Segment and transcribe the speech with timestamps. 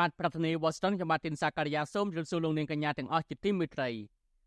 [0.00, 3.88] បាទប្រធានាទី Washington ខ្ញុំបាទទីនសាការីយ៉ាសូមជម្រាបសួរលោកនាងកញ្ញាទាំងអស់ជាទីមេត្រី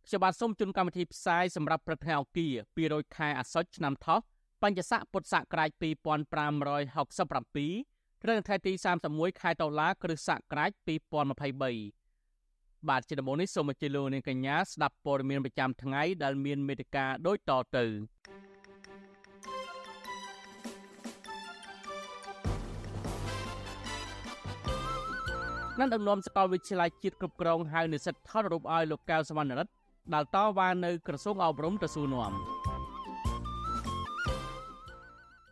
[0.08, 2.54] ខ្ញុំបាទសូមជូនកម្មវិធីផ្សាយសម្រាប់ព្រឹកថ្ងៃអង្គារ
[2.88, 4.20] 200ខែអាសត់ឆ្នាំថោះ
[4.64, 5.82] បញ្ញស័កពុទ្ធសករាជ2567
[8.24, 8.74] ត្រូវនៅថ្ងៃទី
[9.08, 10.72] 31ខែតុលាគ្រិស្តសករាជ
[11.38, 17.86] 2023បាទជាដំបូងនេះសូមអញ្ជើញលោកនាងកញ្ញាស្ដាប់ព័ត៌មានប្រចាំថ្ងៃដែលមានមេត្តាដូចតទៅ
[25.80, 29.74] នឹងដំណំសកលវិទ្យាល័យជាតិគ្រប់គ្រងហៅនិស្សិតថតរូបឲ្យលោកកៅសវណ្ណរិទ្ធ
[30.14, 32.32] ដែលតវ៉ានៅក្រសួងអប់រំទៅសួរនាំ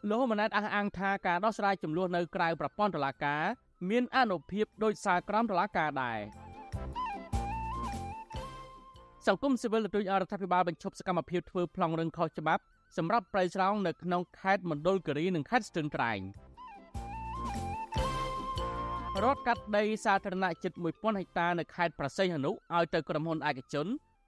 [0.10, 3.44] លោកមណាតអះអាងថាការដោះស្រាយចំនួននៅក្រៅប្រព័ន្ធតុលាការ
[3.90, 6.20] មានអនុភាពដោយសារក្រមតុលាការដែរ
[9.28, 12.64] សង្គមស៊ីវិលទទូចអរដ្ឋាភិបាលបញ្ឈប់សកម្មភាពធ្វើប្លង់រឹងខុសច្បាប់
[12.98, 16.20] សម្រាប់ប្រៃស្រោងនៅក្នុងខេត្តមណ្ឌលគិរីនិងខេត្តស្ទឹងត្រែង
[19.24, 23.88] រដ្ឋកាត់ដីសាធារណៈជិត1000ហិកតានៅខេត្តប្រសិទ្ធអនុឲ្យទៅក្រុមហ៊ុនឯកជន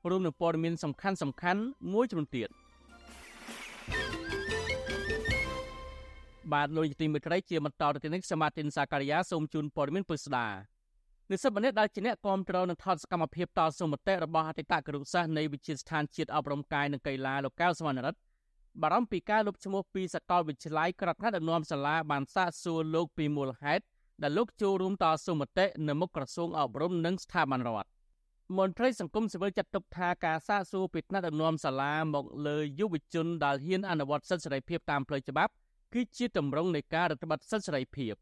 [0.10, 1.62] រួមនឹងព័ត៌មានសំខាន់សំខាន់
[1.94, 2.50] មួយចំនួនទៀត
[6.54, 10.48] បាទលោកទីមេត្រីជាបន្តទៅនេះសមាទិនសាការីយ៉ាសូមជូនព័ត៌មានពុស្ដា
[11.32, 18.20] និស្សិតម្នាក់ដែលជាអ្នកគាំទ្រនឹងថតសកម្មភាពតស៊ូមតិរបស់អតីតគរុសាសនៃវិទ្យាស្ថានជាតិអប់រំកាយនិងកីឡាលោកកៅសវណ្ណរិទ្ធ
[18.82, 23.84] បារម្ភពីការលុបឈ្មោះពីសាកលវិទ្យាល័យក្របខ័ណ្ឌដឹកនាំសាលាបានសាកសួរលោកពីមូលហេតុ
[24.22, 27.90] ដែលលោកចូលរួមតស៊ូមតិនៅមុខក្រសួងអប់រំនិងស្ថាប័នរដ្ឋ
[28.58, 35.52] មន្ត្រីសង្គមស៊ីវិលចាត់ទុកថាការសាកសួរពីថ្នាក់ដឹកនាំសាលាមកលើយុវជនដែលហ៊ានអនុវត្តសិទ្ធិសេរីភាពតាមផ្លូវច្បាប់
[35.94, 38.14] គឺជាតម្រង់នៃការរដ្ឋបတ်សិទ្ធិសេរីភាព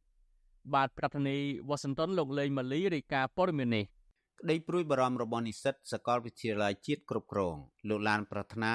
[0.74, 3.86] បាទប្រធានាធិបតីវ៉ាស៊ីនតោនលោកលេងម៉ាលីរាយការណ៍ព័ត៌មាននេះ
[4.40, 7.56] ក្តីព្រួយបារម្ភរបស់និស្សិតសាកលវិទ្យាល័យជាតិគ្រប់គ្រង
[7.90, 8.74] លោកឡានប្រាថ្នា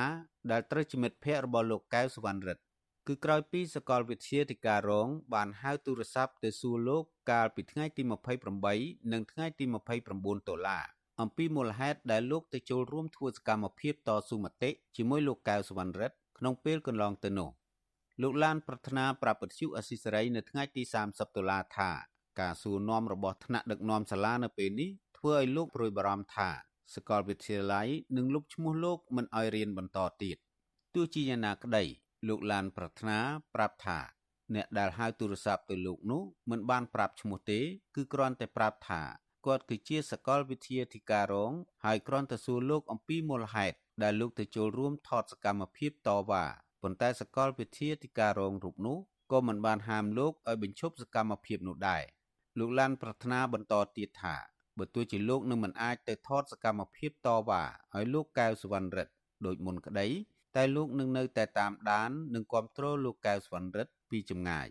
[0.51, 2.63] ដែលត្រូវជាមិត្តភ័ក្តិរបស់លោកកៅសវណ្ណរិទ្ធ
[3.09, 8.03] គឺក្រោយពីសាកលវិទ្យាធិការរង បានហៅទូរស័ព្ទទៅសួរលោកកាលពីថ្ងៃទី
[8.57, 9.65] 28និងថ្ងៃទី
[10.07, 10.85] 29ដុល្លារ
[11.21, 17.51] អំពីមូលហេតុដែលលោកទៅចូលរួមធ្វើសកម្មភាពតស៊ូមតិជាមួយលោកកៅសវណ្ណរិទ្ធក្នុងពេលកន្លងទៅនោះ
[18.23, 21.91] លោកឡានប្រាថ្នាប្រាប់ពទ្យុអស៊ីសេរីនៅថ្ងៃទី30ដុល្លារថា
[22.41, 26.49] ការសួរនាំរបស់ថ្នាក់ដឹកនាំសាលានៅពេលនេះធ្វើឲ្យលោកព្រួយបារម្ភថា
[26.95, 30.37] សាកលវិទ្យាល័យនឹងលុបឈ្មោះលោកមិនឲ្យរៀនបន្តទៀត
[30.95, 31.85] ទោះជាយ៉ាងណាក្តី
[32.29, 33.19] លោកឡានប្រាថ្នា
[33.55, 33.99] ប្រាប់ថា
[34.55, 37.61] អ្នកដែលហៅទូរស័ព្ទទៅលោកនោះមិនបានប្រាប់ឈ្មោះទេ
[37.97, 39.03] គឺគ្រាន់តែប្រាប់ថា
[39.47, 41.53] គាត់គឺជាសកលវិទ្យាធិការរង
[41.85, 46.45] ហើយគ្រាន់តែសួរលោកអំពីមូលហេតុដែលលោកទៅចូលរួមថតសកម្មភាពតវ៉ា
[46.83, 48.99] ប៉ុន្តែសកលវិទ្យាធិការរងរូបនោះ
[49.33, 52.03] ក៏មិនបានហាមលោកឲ្យបញ្ឈប់សកម្មភាពនោះដែរ
[52.59, 54.37] លោកឡានប្រាថ្នាបន្តទៀតថា
[54.79, 57.63] បើទោះជាលោកនឹងមិនអាចទៅថតសកម្មភាពតវ៉ា
[57.95, 59.13] ឲ្យលោកកៅសវណ្ណរិទ្ធ
[59.47, 60.07] ដោយមុនក្តី
[60.57, 64.69] តែលោកនឹងនៅតែតាមដាននិងគ្រប់គ្រងលោកកៅសវណ្ណរិទ្ធពីចម្ងាយ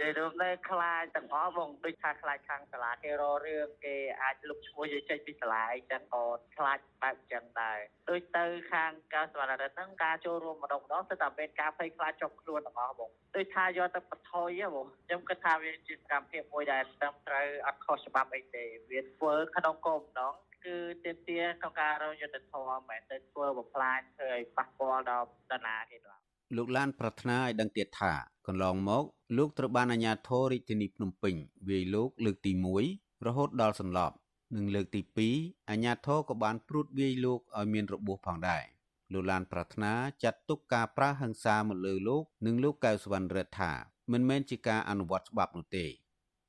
[0.00, 6.24] និយាយរួមទៅខ្លាចទាំងអស់បងដូចថាខ្លាចខាងសាលាគេរករឿងគេអាចលុបឈ្មោះយើងចេញពីសាលាអីចឹងក៏
[6.56, 7.78] ខ្លាចបែបចឹងដែរ
[8.10, 20.34] ដូចទៅខាងកៅសវណ្ណរិទ្ធហ្នឹងការចូលរួមម្ដងម្ដងគឺតែមានការភ័យខ្លាចជាប់ខ្លួនទាំងអស់បងដូចថាយកទៅបន្ថយហ៎បងខ្ញុំគិតថាវាជាសកម្មភាពមួយដែលត្រឹមត្រូវអត់ខុសច្បាប់អីទេវាធ្វើក្នុងគោលម្ដង
[20.66, 26.20] គឺទាមទារក្នុងការរកយុទ្ធធម៌មិនមែនទៅធ្វើបំផ្លាញធ្វើឲ្យប៉ះពាល់ដល់ដណាទេបាទ
[26.56, 28.12] លោកឡានប្រាថ្នាឲ្យដឹងទៀតថា
[28.46, 29.04] កន្លងមក
[29.38, 31.34] លោកត្រូវបានអាជ្ញាធររាជធានីភ្នំពេញ
[31.68, 32.52] វាយលោកលើកទី
[32.90, 34.16] 1រហូតដល់សន្លប់
[34.56, 35.00] និងលើកទី
[35.34, 38.64] 2អាជ្ញាធរក៏បានព្រួតវាយលោកឲ្យមានរបួសផងដែរ
[39.12, 39.92] លោកឡានប្រាថ្នា
[40.24, 43.72] ចាត់ទុកការប្រើហិង្សាមកលើលោកនិងលោកកៅសវណ្ណរដ្ឋថា
[44.12, 45.86] មិនមែនជាការអនុវត្តច្បាប់នោះទេ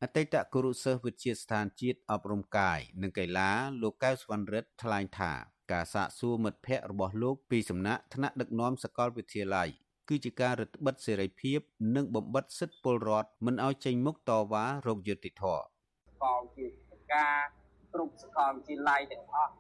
[0.04, 3.52] អតីតគរុសិស្សវិទ្យាស្ថានជាតិអប់រំកាយនិងកីឡា
[3.82, 5.32] លោកកៅសវណ្ណរិទ្ធថ្លែងថា
[5.72, 9.70] ការសាកសួរមិត្តភ័ក្តិរបស់លោកពីសំណាក់ថ្នាក់ដឹកនាំសាកលវិទ្យាល័យ
[10.10, 11.60] គឺជាការរឹតបន្តឹងសេរីភាព
[11.96, 15.64] និងបំបិតសិទ្ធិពលរដ្ឋមិនឲ្យចេញមុខតវ៉ារោគយុត្តិធម៌
[16.24, 16.66] ក៏ជា
[17.14, 17.38] ការ
[17.94, 19.59] គ្រប់សកលវិទ្យាល័យទាំងអស់អឺ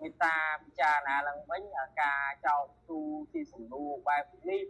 [0.00, 1.62] មេត្តាពិចារណាឡើងវិញ
[2.00, 3.00] ការចោទទូ
[3.32, 4.62] ជាសំណួរបែបនេះ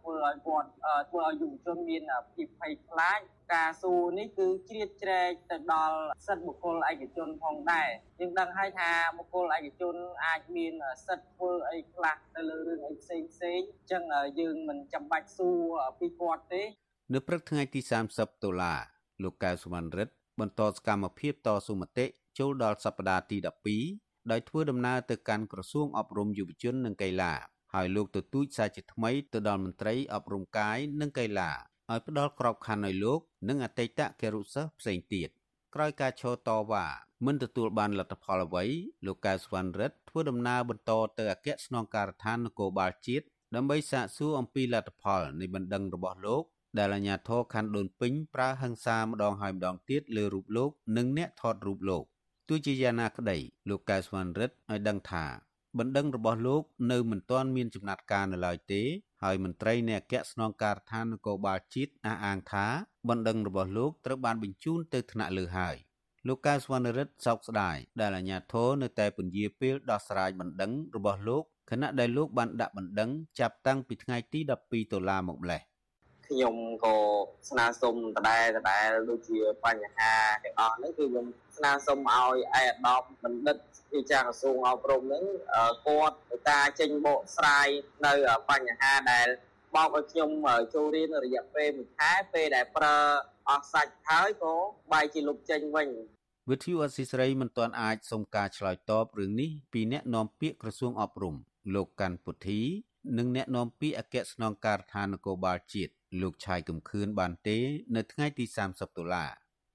[0.00, 0.68] ធ្វើឲ្យគាត់
[1.10, 2.02] ធ្វើឲ្យយុវជនមាន
[2.34, 3.20] ភាពភ័យខ្លាច
[3.54, 7.88] ការសួរនេះគឺជ្រៀតជ្រែកទៅដល់សិទ្ធិបុគ្គលឯកជនផងដែរ
[8.20, 9.94] យើងដឹងហើយថាបុគ្គលឯកជន
[10.24, 10.72] អាចមាន
[11.06, 14.02] សិទ្ធិធ្វើអីខ្លះទៅលើរឿងអីផ្សេងផ្សេងអញ្ចឹង
[14.40, 15.60] យើងមិនចាំបាច់សួរ
[15.98, 16.62] ពីគាត់ទេ
[17.14, 17.80] នៅព្រឹកថ្ងៃទី
[18.12, 18.80] 30ដុល្លារ
[19.22, 22.06] លោកកៅសុវណ្ណរិទ្ធបន្តសកម្មភាពតស៊ូមតិ
[22.38, 23.36] ចូលដល់សប្តាហ៍ទី
[23.76, 27.32] 12 ដោយធ្វើដំណើរទៅកាន់ក្រសួងអប់រំយុវជននិងកីឡា
[27.74, 31.50] ហើយលោកទទូចសារជាថ្មីទៅដល់មន្ត្រីអប់រំកាយនិងកីឡា
[31.90, 35.28] ឲ្យផ្ដល់ក្របខ័ណ្ឌឲ្យលោក និងអតីតគរុសិស្សផ្សេងទៀត
[35.74, 36.86] ក្រោយការឈរតវ៉ា
[37.26, 38.64] មិនទទួលបានលទ្ធផលអ្វី
[39.06, 43.24] លោកកៅសវណ្ណរិទ្ធធ្វើដំណើរបន្តទៅអគ្គស្នងការដ្ឋាននគរបាលជាតិ
[43.54, 46.44] ដើម្បីសាកសួរអំពីលទ្ធផលនៃបណ្ដឹងរបស់លោក
[46.78, 52.04] ដែលអាជ្ញាធរខណ្ឌដូនពេញប្រើហិង្សាម្ដងហើយម្ដងទៀតលើរូបលោក និងអ្នកថតរូបលោក
[52.52, 53.38] ទោះជាយ៉ាងណាក្តី
[53.68, 55.24] លោកកែសវណ្ណរិទ្ធឲ្យដឹងថា
[55.78, 56.62] បណ្ដឹងរបស់លោក
[56.92, 58.82] នៅមិនទាន់មានចំណាត់ការនៅឡើយទេ
[59.22, 62.66] ហើយមន្ត្រីនៃអគ្គស្នងការដ្ឋាននគរបាលជាតិអះអាងថា
[63.08, 65.76] បណ្ដឹងរបស់លោកត្រូវបានបញ្ជូនទៅថ្នាក់លើហើយ
[66.26, 73.10] លោកកៅសវណ្ណរិទ្ធសោកស្ដាយដែលអាជ្ញាធរនៅតែពន្យាពេលដោះស្រាយបណ្ដឹងរបស់លោកខណៈដែលលោកបានដាក់បណ្ដឹង
[73.40, 75.62] ចាប់តាំងពីថ្ងៃទី12តុលាមកម្លេះ
[76.30, 76.96] ខ្ញុំក៏
[77.48, 80.12] ស្នើសុំដដែលដដែលដូចជាបញ្ហា
[80.44, 81.26] ទាំងអស់ហ្នឹងគឺខ្ញុំ
[81.60, 83.56] ស្នើសុំឲ្យឯអាដាមបណ្ឌិត
[83.94, 85.24] វិចារក្រសួងអប់រំហ្នឹង
[85.86, 86.16] គាត់
[86.50, 87.68] ការចេញបកស្រាយ
[88.06, 88.12] នៅ
[88.50, 89.28] បញ្ហាដែល
[89.74, 90.30] បោកឲ្យខ្ញុំ
[90.74, 92.96] ចូលរៀនរយៈពេល1ខែពេលដែលប្រើ
[93.48, 94.54] អស់សាច់ហើយក៏
[94.92, 95.88] បែរជាលុបចេញវិញ
[96.50, 101.34] វិទ្យុអស៊ីសេរីមិនទាន់អាចសុំការឆ្លើយតបរឿងនេះពីអ្នកនាំពាក្យក្រសួងអប់រំ
[101.74, 102.60] លោកកាន់ពុទ្ធី
[103.18, 105.92] និងអ្នកនាំពាក្យអគ្គស្នងការដ្ឋាននគរបាលជាតិ
[106.22, 107.58] លោកឆាយកំខឿនបានទេ
[107.96, 109.26] នៅថ្ងៃទី30តុលា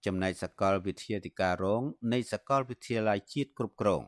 [0.06, 4.02] ចំណែកសកលវិទ្យាធិការរងនៃសកលវិទ្យាល័យជាតិគ្រប់គ្រង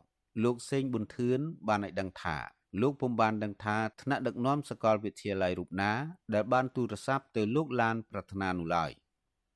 [0.44, 2.38] លោកសេងប៊ុនធឿនបានឲ្យដឹងថា
[2.82, 5.92] លោកពុំបានដឹងថាថ្នាក់ដឹកនាំសកលវិទ្យាល័យរូបណា
[6.34, 8.92] ដែលបានទូរស័ព្ទទៅលោកឡានប្រាថ្នានោះឡើយ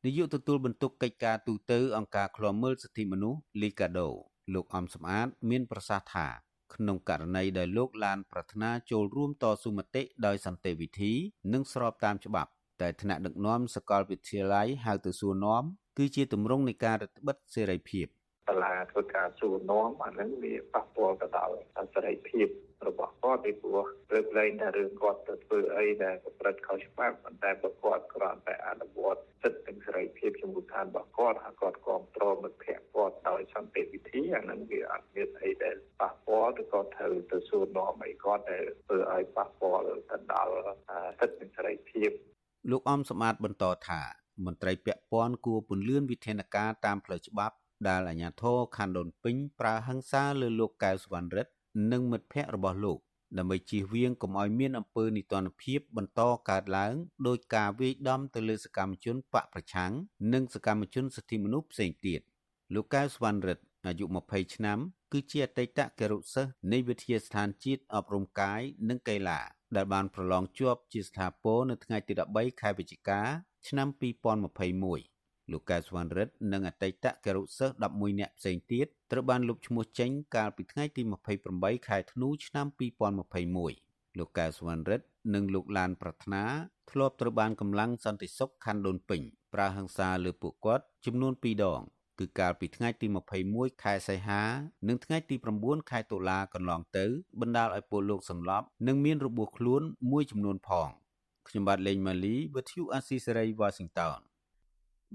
[0.05, 4.09] នាយកទទួលបន្ទុកកិច្ចការទូតអង្គការឃ្លាំមើលសិទ្ធិមនុស្សលីកាដូ
[4.53, 6.27] លោកអំសំអាត មានប្រសាសន៍ថា
[6.75, 11.13] ក្នុងករណីដែលលោកឡានប្រាថ្នាចូលរួមតស៊ូមតិដោយសន្តិវិធី
[11.53, 12.51] និងស្របតាមច្បាប់
[12.81, 15.63] តែថ្នាក់ដឹកនាំសកលវិទ្យាល័យហៅទៅសួរនាំ
[15.97, 18.07] គឺជាទម្រង់នៃការរឹតបន្តឹងសេរីភាព
[18.49, 21.55] តឡាធ្វើការសួរនាំអានឹងវាប៉ះពាល់ទៅដល់
[21.93, 22.47] សេរីភាព
[22.87, 40.53] របស់គាត់ពីព្រោះព្រឹកលែងតែរឿងគាត់ទៅធ្វើអីដែលប្រព្រឹត្តខុសច្បាប់ប៉ុន្តែបើគាត់គ្រាន់តែអនុវត្តសិទ្ធិនិងសេរីភាពជំនួសឋានរបស់គាត់ហើយគាត់គ្រប់គ្រងមិត្តភ័ក្តិគាត់ដោយសន្តិវិធីអានឹងវាអត់មានអីដែលប៉ះពាល់ឬក៏ត្រូវទៅសួរនាំអីគាត់ដែលធ្វើឲ្យប៉ះពាល់ទៅដល់
[41.19, 42.09] សិទ្ធិនិងសេរីភាព
[42.71, 47.55] លោកអំសម្បត្តិបន្តថា មន្ត្រីពាក់ព័ន្ធគួរពន្លឿនវិធានការតាមផ្លូវច្បាប់
[47.87, 51.51] ដែលអាជ្ញាធរខណ្ឌដូនពេញប្រើហិង្សាលើលោកកៅសវណ្ណរិទ្ធ
[51.91, 52.99] និងមិត្តភ័ក្តិរបស់លោក
[53.37, 56.93] ដើម្បីជៀសវាងកុំឲ្យមានអំពើនីតិរដ្ឋភាពបន្តកើតឡើង
[57.27, 59.91] ដោយការវាយដំទៅលើសកម្មជនបកប្រឆាំង
[60.33, 62.21] និងសកម្មជនសិទ្ធិមនុស្សផ្សេងទៀត
[62.73, 64.79] លោកកៅសវណ្ណរិទ្ធអាយុ20ឆ្នាំ
[65.11, 69.39] គឺជាអតីតគរុសិស្សនៃវិទ្យាស្ថានជាតិអប់រំកាយនិងកីឡា
[69.75, 73.21] ដែលបានប្រឡងជាប់ជាស្ថាពរនៅថ្ងៃទី13ខែវិច្ឆិកា
[73.67, 81.01] ឆ្នាំ2021លោកកែសវណ្ណរិទ្ធនិងអតីតគរុសិស្ស11នាក់ផ្សេងទៀតត្រូវបានលុបឈ្មោះចេញកាលពីថ្ងៃទី
[81.45, 82.67] 28ខែធ្នូឆ្នាំ
[83.41, 86.43] 2021លោកកែសវណ្ណរិទ្ធនិងលោកឡានប្រាថ្នា
[86.91, 89.21] ធ្លាប់ត្រូវបានកម្លាំងសន្តិសុខខណ្ឌដូនពេញ
[89.53, 91.81] ប្រើហិង្សាលើពួកគាត់ចំនួន2ដង
[92.21, 93.07] គឺកាលពីថ្ងៃទី
[93.45, 94.41] 21ខែសីហា
[94.87, 97.05] និងថ្ងៃទី9ខែតុលាកន្លងទៅ
[97.41, 99.81] បណ្ដាលឲ្យពលលោកសន្លប់និងមានរបួសខ្លួន
[100.11, 100.89] មួយចំនួនផង
[101.47, 104.19] ខ្ញុំបាទលេងម៉ាលីវិទ្យុអាស៊ីសេរី Washington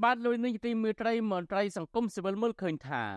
[0.03, 3.11] បាទលោកនាយទីមេត្រីមន្ត្រីសង្គមស៊ីវិលមើលឃើញថារ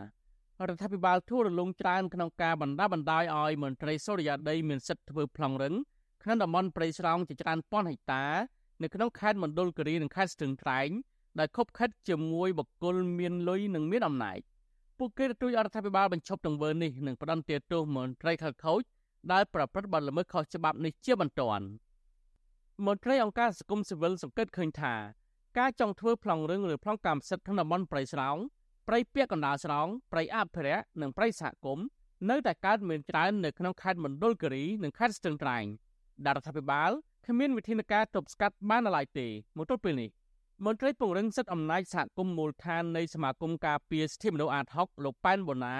[0.74, 5.74] ដ្ឋាភិបាលធូររលុងច្រើនក្នុងការបណ្ដាបណ្ដោយឲ្យមន្ត្រីសូរិយាដីមានសិទ្ធិធ្វើប្លង់រឹង
[6.24, 8.26] ក្នុងតំបន់ព្រៃស្រោងជាច្រើនពាន់ហិកតា
[8.84, 10.90] នៅក្នុងខេត្តមណ្ឌលគិរីនិងខេត្តស្ទឹងត្រែង
[11.40, 14.40] ដែលខົບខិតជាមួយបកគលមានលុយនិងមានអំណាច
[14.98, 18.82] ពួកគេទទូចរដ្ឋាភិបាលបញ្ឈប់ទង្វើនេះនិងផ្ដន្ទាទោសមន្ត្រីខលខូច
[19.32, 21.66] ដែលប្រព្រឹត្តបទល្មើសខុសច្បាប់នេះជាបន្ទាន់
[22.86, 24.94] មន្ត្រីអង្គការសង្គមស៊ីវិលសង្កេតឃើញថា
[25.60, 28.38] ការចង់ធ្វើប្លង់រឹងឬប្លង់កម្មសិទ្ធិក្នុងតំបន់ព្រៃស្រោង
[28.88, 31.86] ព្រៃពាកកណ្ដាលស្រោងព្រៃអភិរក្សនិងព្រៃសហគមន៍
[32.30, 35.66] នៅតែកើតមានច្រើននៅក្នុងខេត្តមណ្ឌលគិរីនិងខេត្តស្ទឹងត្រែង
[36.26, 36.92] ដែលរដ្ឋាភិបាល
[37.26, 40.10] គ្មានវិធានការទប់ស្កាត់បានឡើយទេមកទល់ពេលនេះ
[40.66, 45.76] មន្ត្រីពង្រឹងសិទ្ធិអំណាចសហគមន៍មូលដ្ឋាននៃសមាគមការពារសិទ្ធិមនុស្សអាត6លោកប៉ែនបូណា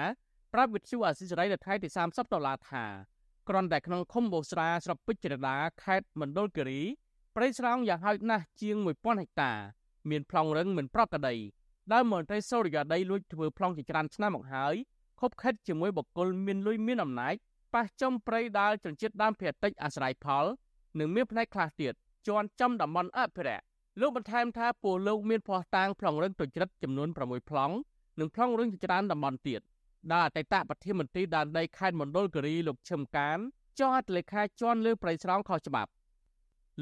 [0.52, 2.84] ប្រាប់វិទ្យុអាស៊ីសេរីនៅថ្ងៃទី30ដុល្លារថា
[3.48, 6.80] គ្រាន់តែក្នុងឃុំបូស្រាស្រុកពេជ្រដាខេត្តមណ្ឌលគិរី
[7.36, 9.52] ព្រៃស្រោងយ៉ាងហោចណាស់ជាង1000ហិកតា
[10.10, 11.36] មានប្លង់រឹងមិនប្រក្រតី
[11.92, 14.74] ដែលមន្ត្រីសូរិយាដីលួចធ្វើប្លង់ជាច្រើនឆ្នាំមកហើយ
[15.20, 17.34] ខົບខិតជាមួយបកគលមានលុយមានអំណាច
[17.74, 20.44] ប៉ះចំព្រៃដាល់ចង្ជាតិដើមភាគតិចអាស្រ័យផល
[20.98, 21.92] និងមានផ្នែកខ្លះទៀត
[22.26, 27.74] ជន់ចំតំបន់អភិរក្ស លោកបន្ថែមថាពលលោកមានភ័ស្តុតាងប្លង់រឹងទុច្ចរិតចំនួន6ប្លង់
[28.18, 29.60] និងប្លង់រឹងជាច្រើនតំបន់ទៀត
[30.10, 33.38] ដែលអតីតប្រធានមន្ត្រីដែនដីខេត្តមណ្ឌលគិរីលោកឈឹមកាន
[33.78, 35.90] ចុះហត្ថលេខាជន់លើប្រៃស្រោងខុសច្បាប់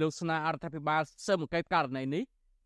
[0.00, 2.22] លោកស្នើអរដ្ឋាភិបាលស៊ើបអង្កេតករណីនេះ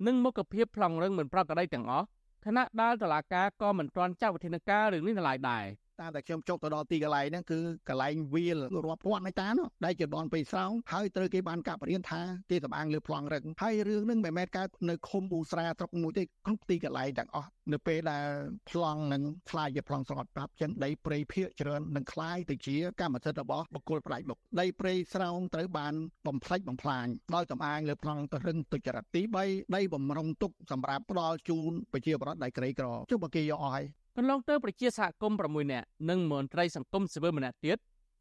[0.07, 2.07] និងមុខភាពប្លង់រឹងមិនប្រក្រតីទាំងអស់
[2.45, 5.65] ខណៈដែលតុលាការក៏មិនទាន់ចាត់វិធានការរឿងនេះនៅឡើយដែរ
[6.01, 7.59] តាមតែខ្ញុំចុះទៅដល់ទីកន្លែងហ្នឹងគឺ
[7.89, 12.21] កន្លែងវាលរាប់ពាន់ហិកតានោះដែលជាដនពេលស្រោងហើយត្រូវគេបានកាប់រៀនថា
[12.51, 18.27] គេសម្អាងលើប្លង់រឹងហើយរឿងហ្នឹងមិនមែនកើតនៅឃុំអ៊ូស្រាស្រុកមួយទេគ្រប់ទីកន្លែងទាំងអស់នៅពេលដែល
[18.71, 25.95] ប្លង់នឹងខ្លាយជាប្លង់ស្រោតប្រាប់ចឹងដីព្រៃភាគច្រើននឹងខ្លាយទៅជាកម្មសិទ្ធិរបស់បុគ្គលផ្ដាច់មុខដីព្រៃស្រោងត្រូវបាន
[26.27, 37.79] បំផ្លិចបំផ្លាញដោយសម្អាងលើប្លង់រឹងទុច្ចរិតទី3ដីបំរុងទុកសម្រាប់ផ្ដល់ជូនប្រជាពលរដ្ឋដែលក្រីក្រចុះបើគេយកអស់ហើយកន្លងទៅប្រជាសហគមន៍6នាក់និងមន្ត្រីសង្គមស៊ីវិលម្នាក់ទៀត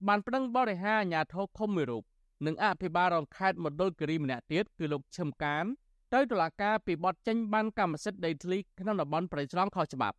[0.08, 2.04] បានប្តឹងបរិហាអាញាធរឃុំមួយរូប
[2.46, 5.66] និងអភិបាលរងខេត្តមណ្ឌលគិរីម្នាក់ទៀតគឺលោកឈឹមកាន
[6.14, 10.18] ទៅតុលាការពីបទចេញបានកម្មសិទ្ធិដីធ្លីក្នុងតំបន់ប្រៃស្រង់ខុសច្បាប់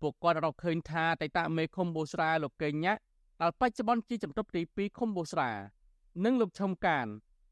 [0.00, 2.94] ពួកគាត់រកឃើញថាតៃតាមេឃុំបូស្រាលោកកេងញ៉ា
[3.40, 5.50] ដែលបច្ចុប្បន្នជាជំទប់ទី2ឃុំបូស្រា
[6.24, 7.06] និងលោកឈឹមកាន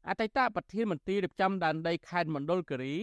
[0.07, 2.93] អតីតប្រធានមន្ត្រីរៀបចំដែនដីខេត្តមណ្ឌលគិរី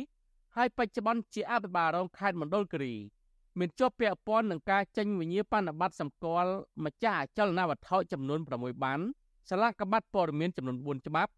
[0.57, 2.95] ហើយបច្ចុប្បន្នជាអភិបាលរងខេត្តមណ្ឌលគិរី
[3.59, 6.53] មានជាប់ពាក់ព័ន្ធនឹងការចេញវិញ្ញាបនបត្រសម្គាល់
[6.85, 9.01] ម្ចាស់អចលនវត្ថុចំនួន6បាន
[9.51, 11.33] សាលាកបាត់ព័ត៌មានចំនួន4ច្បាប់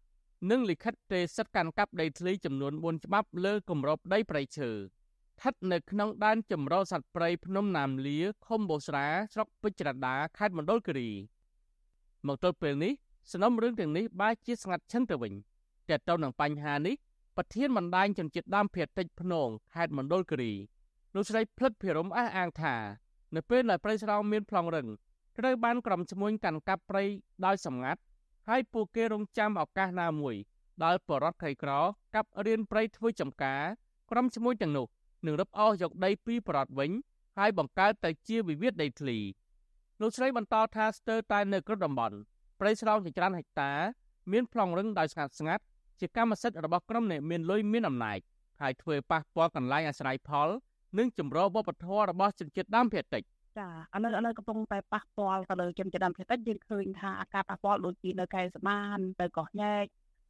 [0.49, 11.09] និងលិខិតទេសិទ្ធកាន់កាប់ដីធ្លីចំនួន4ច្បាប់លើគម្របដីព្រៃឈើស្ថិតនៅក្នុងដែនចម្រុះសត្វព្រៃភ្នំណាមលាឃុំបូស្រាស្រុកពេជ្រដាខេត្តមណ្ឌលគិរី
[12.27, 12.93] មកទល់ពេលនេះ
[13.31, 15.33] សំណុំរឿងទាំងនេះបែរជាស្ងាត់ឈឹងទៅវិញ
[15.89, 16.95] តែទៅនឹងបញ្ហានេះ
[17.37, 20.53] ប្រធានបណ្ដាញជនជាតិដើមភាគតិចភ្នងខេត្តមណ្ឌលគិរី
[21.15, 22.75] លោកស្រីផ្លិតភិរមអះអាងថា
[23.35, 24.87] នៅពេលដែលព្រៃស្រោងមានប្លង់រឹង
[25.37, 27.03] ត្រូវបានក្រុមឈ្មួញកាន់កាប់ព្រៃ
[27.45, 28.01] ដោយសម្ងាត់
[28.49, 30.35] ហើយពួកគេរងចាំឱកាសណាមួយ
[30.83, 31.71] ដែលបរដ្ឋក្រីក្រ
[32.15, 33.61] កាប់រៀនព្រៃធ្វើចំការ
[34.11, 34.87] ក្រុមឈ្មួញទាំងនោះ
[35.25, 36.91] នឹងរឹបអូសយកដីពីបរដ្ឋវិញ
[37.37, 39.17] ហើយបង្កើតទៅជាវិវាទដីធ្លី
[40.01, 42.17] លោកស្រីបន្តថាស្ទើរតែនៅគ្រប់តំបន់
[42.59, 43.71] ព្រៃស្រោងជាច្រើនហិកតា
[44.31, 45.63] មានប្លង់រឹងដោយស្ងាត់ស្ងាត់
[45.99, 48.19] ជាកម្មសិទ្ធិរបស់ក្រុមអ្នកមានលុយមានអំណាច
[48.61, 50.49] ហើយធ្វើប៉ះពាល់កន្លែងអាស្រ័យផល
[50.97, 53.23] និងចម្រុះវប្បធម៌របស់ជនជាតិដើមភាគតិច
[53.59, 59.85] ចាឥឡូវឥឡូវកំពុងតែប៉ះពាល់ទៅលើជនជាតិដើមភាគតិចយើងឃើញថាអាការប៉ះពាល់ដូចជានៅកែសបានទៅកោះញែក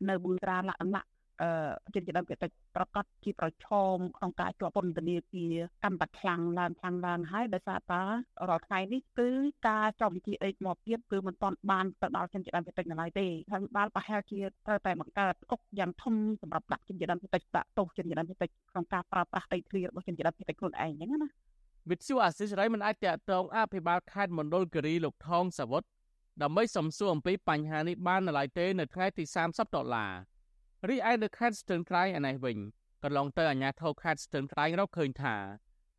[0.09, 1.05] នៅប៊ុនត្រាលក្ខណៈ
[1.41, 8.01] អឺជនជាតិដើមភាគតិចប្រកាសជាប្រឈមក្នុងការជាប់ពន្ធនាគារកាន់តែខ្លាំងឡើងខ្លាំងឡើងហើយដោយសារតែ
[8.49, 9.29] រាល់ថ្ងៃនេះគឺ
[9.67, 21.29] ការចំវិជាអេកមកទៀតគឺមិនទាន់បានទៅដល់ជនជាតិដើមភាគតិចនៅឡើយទេហើយបានប្រហែលជាត្រូវតែបង្កើតគុកយ៉ាងធំសម្រាប់ដាក់ជនជាតិដើមភាគតិចដាក់ទោសជនជាតិដើមភាគតិចក្នុងការប្រើប្រាស់ដីធ្លីរបស់ជនជាតិដើមភាគតិចខ្លួនឯងអញ្ចឹងណា
[21.91, 25.83] វិទ្យុអាស៊ីសេរីមិនអាចតតងអភិបាលខេត្តមណ្ឌលគិរីលោកថងសាវុត
[26.41, 30.13] ដើម្បីសំសួរអំពីបញ្ហានេះបាននៅឡើយទេនៅថ្ងៃទី30ដុល្លារ
[30.89, 32.57] រីឯនៅខេត្តស្ទឹងត្រែងឯនេះវិញ
[33.03, 35.35] កន្លងទៅអាជ្ញាធរខេត្តស្ទឹងត្រែងរកឃើញថា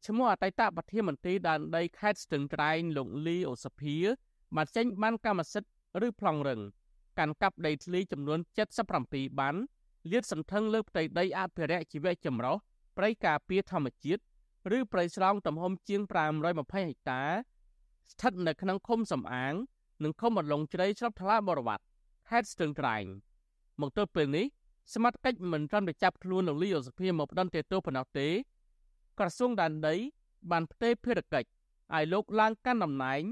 [0.07, 3.97] ឈ្មោះអតីតប្រធានមន្ត្រីដែនដីខេត្តស្ទឹងត្រែងលោកលីអូសភា
[4.57, 5.71] បានចេញបានកម្មសិទ្ធិ
[6.07, 6.61] ឬប្លង់រឹង
[7.19, 8.39] កាន់កាប់ដីធ្លីចំនួន
[8.89, 9.55] 77បាន
[10.11, 12.57] លាតសន្ធឹងលើផ្ទៃដីអភិរក្សជីវៈចម្រុះ
[12.97, 14.23] ព្រៃការពារធម្មជាតិ
[14.77, 17.23] ឬព្រៃស្រោងទំហំជាង520ហិកតា
[18.11, 19.55] ស្ថិតនៅក្នុងឃុំសំអាង
[20.05, 21.85] និងឃុំអន្លង់ជ្រៃស្រុកថ្លាបរវត្ត
[22.29, 23.05] ខេត្តស្ទឹងត្រែង
[23.81, 24.47] មកទល់ពេលនេះ
[24.95, 28.29] សមត្ថកិច្ចមិនត្រឹមតែចាប់ខ្លួនលោកលីអូសភាមកផ្ដន្ទាទោសប៉ុណ្ណោះទេ
[29.19, 29.95] ក្រសួងដែនដី
[30.51, 31.49] បានផ្ទេរភារកិច្ច
[31.95, 33.23] ឲ្យលោកឡើងកាន់តំណែង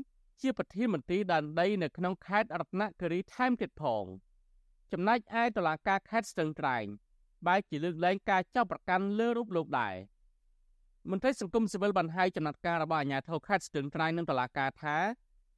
[0.43, 4.05] ជាប្រធានមន្ត្រីដែនដី នៅក្នុងខេត្តរតនគិរីថែមទៀតផង
[4.93, 6.85] ចំណែកឯតុលាការខេត្តស្ទឹងត្រែង
[7.47, 9.95] បែរជាលើកលែងការចាប់ប្រកាន់លើរូបលោកដែរ
[11.11, 14.97] មន្ត្រីសង្គមស៊ីវិលបានហៅចំណាត់ការរបស់អាជ្ញាធរខេត្តស្ទឹងត្រែងនិងតុលាការថា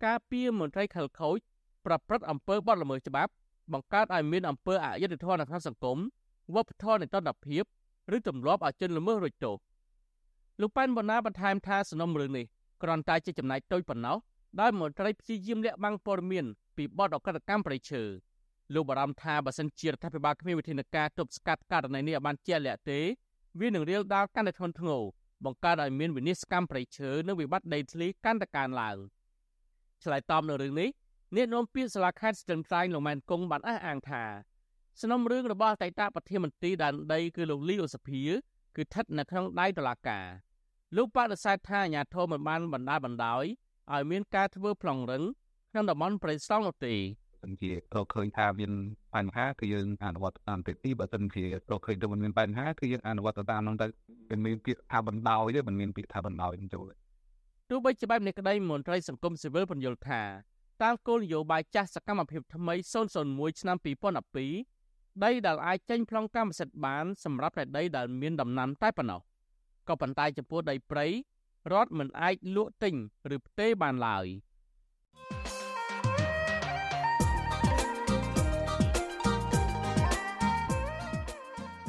[0.05, 1.39] ការពីមន្ត្រីខលខូច
[1.87, 3.33] ប្រព្រឹត្តអំពើបទល្មើសច្បាប់
[3.73, 5.99] បង្កើតឲ្យមានអំពើអយុត្តិធម៌នៅក្នុងសង្គម
[6.55, 7.65] វប្បធម៌នៃតន្តភាព
[8.17, 9.57] ឬទម្លាប់ឲ្យជនល្មើសរួចទោស
[10.61, 12.47] លោកប៉ែនបណ្ណាបន្ថែមថាសំណុំរឿងនេះ
[12.83, 14.17] គ្រាន់តែជាចំណែកតូចប៉ុណ្ណោះ
[14.61, 16.45] ដោយមន្ត្រីព្យាយាមលាក់បាំងព័ត៌មាន
[16.77, 18.03] ពីបទអកតកម្មប្រៃឈើ
[18.75, 23.01] លោកបារម្ភថាបើសិនជារដ្ឋាភិបាលគ្មានវិធានការទប់ស្កាត់ករណីនេះឲ្យបានជាក់លាក់ទេ
[23.61, 25.03] វានឹងរាលដាលកាន់តែធ្ងន់ធ្ងរ
[25.45, 28.97] បង្កើតឲ្យមានវិនិស្សកម្មប្រៃឈើនិងវិបត្តិដីធ្លីកាន់តែកើនឡើង
[30.03, 30.89] ឆ្លើយតបនៅរឿងនេះ
[31.35, 34.25] អ្នកនាំពាក្យសាលាខេត្តស្ទឹងត្រែងលោកម៉ែនគង់បានអះអាងថា
[35.01, 38.23] សំណុំរឿងរបស់អតីតប្រធានមន្ត្រីដែនដីគឺលោកលីអូសភា
[38.77, 40.27] គឺស្ថិតនៅក្នុងដៃតុលាការ
[40.97, 43.45] លោកបដិសេធថាអាញាធមមិនបានបណ្ដាបណ្ដោយ
[43.93, 45.23] ឲ្យមានការធ្វើប្លង់រឹង
[45.71, 47.01] ក្នុងតំបន់ព្រៃស្រង់នោះទេសិ
[47.51, 48.73] នជារកឃើញថាមាន
[49.15, 53.87] បញ្ហាគឺយើងអនុវត្តតាមទៅទីបើសិនជារកឃើញទៅមិនមានបញ្ហាគឺយើងអនុវត្តតាមនោះទៅ
[54.31, 56.93] មិនមានពាក្យថាបណ្ដោយទេមិនមានពាក្យថាបណ្ដោយចូល
[57.71, 60.23] ទោះបីជាបែបនេះក្តីមន្ត្រីសង្គមស៊ីវិលបញ្យល់ថា
[60.83, 62.75] តាមគោលនយោបាយចាស់សកម្មភាពថ្មី
[63.17, 69.21] 001ឆ្នាំ2012ដីដែលអាចចេញប្លង់កម្មសិទ្ធិបានសម្រាប់តែដីដែលមានដំណាំតែប៉ុណ្ណោះ
[69.89, 71.07] ក៏ប៉ុន្តែចំពោះដីព្រៃ
[71.73, 72.95] រដ្ឋមិនអាចលក់ទិញ
[73.35, 74.27] ឬផ្ទេរបានឡើយ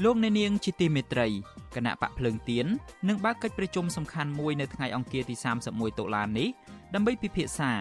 [0.04, 1.28] លោកអ្នកនាងជាទីមេត្រី
[1.76, 2.66] គណៈបកភ្លើងទៀន
[3.08, 5.36] នឹងបើកកិច្ចប្រជុំសំខាន់មួយនៅថ្ងៃអង្គារទី
[5.68, 6.48] 31តុលានេះ
[6.94, 7.72] ដើម្បីពិភាក្សា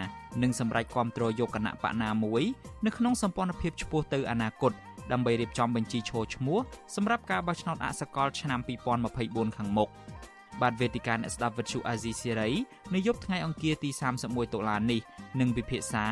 [0.42, 2.42] និងសម្រេចគាំទ្រយកគណៈបកណាមួយ
[2.86, 4.72] នៅក្នុងសម្ព័ន្ធភាពឆ្ពោះទៅអនាគត
[5.12, 6.58] ដើម្បីរៀបចំបញ្ជីឈរឈ្មោះ
[6.94, 8.60] សម្រាប់ការបោះឆ្នោតអសកលឆ្នាំ
[9.08, 9.88] 2024ខាងមុខ
[10.60, 12.50] បាទវេទិកាអ្នកស្ដាប់វិទ្យុអាស៊ីសេរី
[12.94, 13.90] នៅយប់ថ្ងៃអង្គារទី
[14.22, 15.00] 31តុលានេះ
[15.40, 16.04] នឹងពិភាក្សា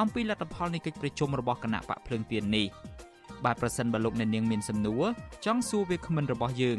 [0.00, 2.68] អំពីលទ្ធផលនៃកិច្ចប្រជុំរបស់គណៈបកភ្លើងទៀននេះ
[3.44, 5.04] បាទប្រសិនបើលោកអ្នកនាងមានសំណួរ
[5.44, 6.78] ចង់សួរវាគ្មិនរបស់យើង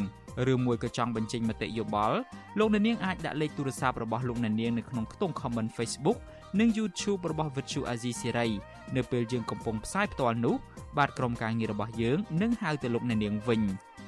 [0.53, 2.18] ឬមួយក៏ចង់បញ្ចេញមតិយោបល់
[2.60, 6.18] លោកអ្នកនាងអាចដាក់លេខទូរស័ព្ទរបស់លោកអ្នកនាងនៅក្នុងខ្ទង់ comment Facebook
[6.60, 8.50] និង YouTube របស់ Vuthu Azizi Siri
[8.96, 10.56] នៅពេលយើងកំពុងផ្សាយផ្ទាល់នោះ
[10.98, 13.62] បាទក្រុមការងាររបស់យើងនឹងហៅទៅលោកអ្នកនាងវិញ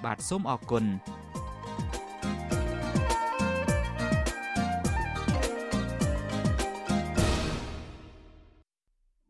[0.06, 0.86] បាទសូមអរគុណ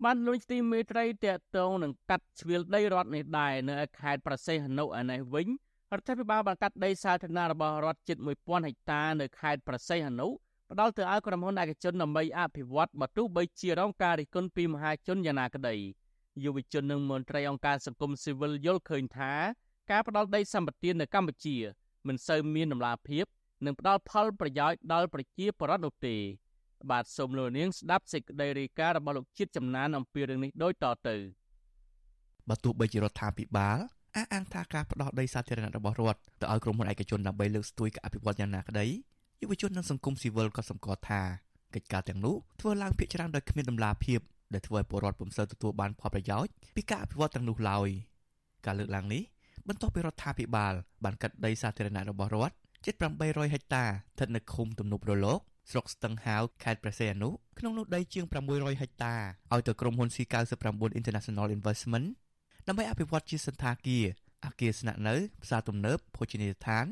[0.04, 5.48] បានលួចទីមេត្រីតកតងនឹងកាត់ជ្រៀលដីរដ្ឋនេះដែរនៅខេត្តប្រសេះហនុឯនេះវិញ
[5.94, 10.28] រដ្ឋាភិបាលបានកាត់ដីសាធារណៈរបស់រដ្ឋជិត1000ហិកតានៅខេត្តប្រសេះហនុ
[10.72, 15.76] ផ្ដល់ទៅឲ្យក្រុមហ៊ុនឯកជនដើម្បីអភិវឌ្ឍបើទោះបីជារងការរិះគន់ពីមហាជនយ៉ាងណាក្តី
[16.44, 19.34] យុវជននិងមន្ត្រីអង្គការសង្គមស៊ីវិលយល់ឃើញថា
[19.92, 21.56] ការផ្ដល់ដីសម្បត្តិនៅកម្ពុជា
[22.08, 23.26] មិនសូវមានដំណាភាព
[23.66, 26.16] និងផ្ដល់ផលប្រយោជន៍ដល់ប្រជាពលរដ្ឋនោះទេ
[26.92, 31.16] បាទសូមលោកនាងស្ដាប់សេចក្តីរាយការណ៍របស់លោកជាតិចំណានអំពីរឿងនេះដូចតទៅ
[32.50, 33.78] បើទោះបីជារដ្ឋាភិបាល
[34.16, 38.86] អះអាងថាការផ្ដោតដីសាធារណៈរបស់រដ្ឋទៅឲ្យក្រុមហ៊ុនឯកជនដើម្បីលើកស្ទួយការអភិវឌ្ឍយ៉ាងណាក្តី
[39.42, 41.22] យុវជននិងសង្គមស៊ីវិលក៏សម្គាល់ថា
[41.75, 44.20] កិច្ចការទាំងនោះធ្វើឡើងភាគច្រើនដោយគ្មានដំណាភាព
[44.54, 47.90] ដែលធ្វើឲ្យពលរដ្ឋពុំសូវទទួលបានផលប្រយោជន៍ពីការអភិវឌ្ឍទាំងនោះឡើយ
[48.66, 49.24] ការលើកឡើងនេះ
[49.68, 50.74] បន្ទាប់ពីរដ្ឋាភិបាល
[51.04, 57.29] បានកាត់ដីសាធារណៈរបស់រដ្ឋជិត800ហិកតាស្ថិតនៅឃុំទំនប់រលក ស្រុកស្ទឹងហាវខេត្តព្រះសីហនុ
[57.60, 59.15] ក្នុងនោះដីជាង600ហិកតា
[59.53, 62.08] ឲ្យទៅក្រុមហ៊ុន C99 International Investment
[62.67, 64.05] ដើម្បីអភិវឌ្ឍជាសន្តាគារ
[64.46, 66.86] អគារស្នាក់នៅផ្សារទំនើបភោជនីយដ្ឋាន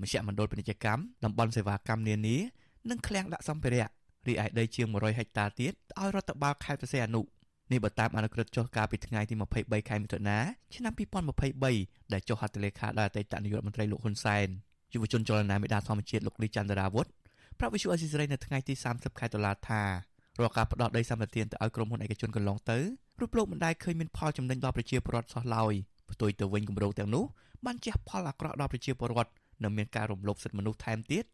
[0.00, 2.36] មជ្ឈមណ្ឌលពាណិជ្ជកម្មតំបន់សេវាកម្មនានា
[2.90, 3.88] និងឃ្លាំងដាក់សម្ភារៈ
[4.28, 7.22] រីឯដីជាង100ហិកតាទៀតឲ្យរដ្ឋបាលខេត្តព្រះសីហនុ
[7.72, 10.38] នេះបើតាមអនុក្រឹត្យចុះកាលពីថ្ងៃទី23ខែមិថុនា
[10.74, 10.92] ឆ្នាំ
[11.52, 14.48] 2023ដែលចុះហត្ថលេខាដោយអតីតនាយករដ្ឋមន្ត្រីលោកហ៊ុនសែន
[14.92, 17.06] យុវជនចលនាមេដាធម្មជាតិលោកលីចន្ទរាវុធ
[17.58, 19.82] ប្រាប់វិសុអេស៊ីសរ៉ៃនៅថ្ងៃទី30ខែតុលាថា
[20.38, 22.78] រាល់ការផ្ដោតដីសម្បត្តិទៅឲ្យក្រុមហ៊ុនឯកជនកន្លងទៅ
[23.20, 25.74] រូបលោកមិនដែលឃើញមានផលចំណេញដល់ប្រជាពលរដ្ឋសោះឡើយ
[26.12, 27.24] ផ្ទុយទៅវិញគម្រោងទាំងនោះ
[27.66, 31.24] បានជះផលអាក្រក់ដល់ប្រជាពលរដ្ឋនិងមានការរំលោភសិទ្ធិមនុស្សថែមទៀត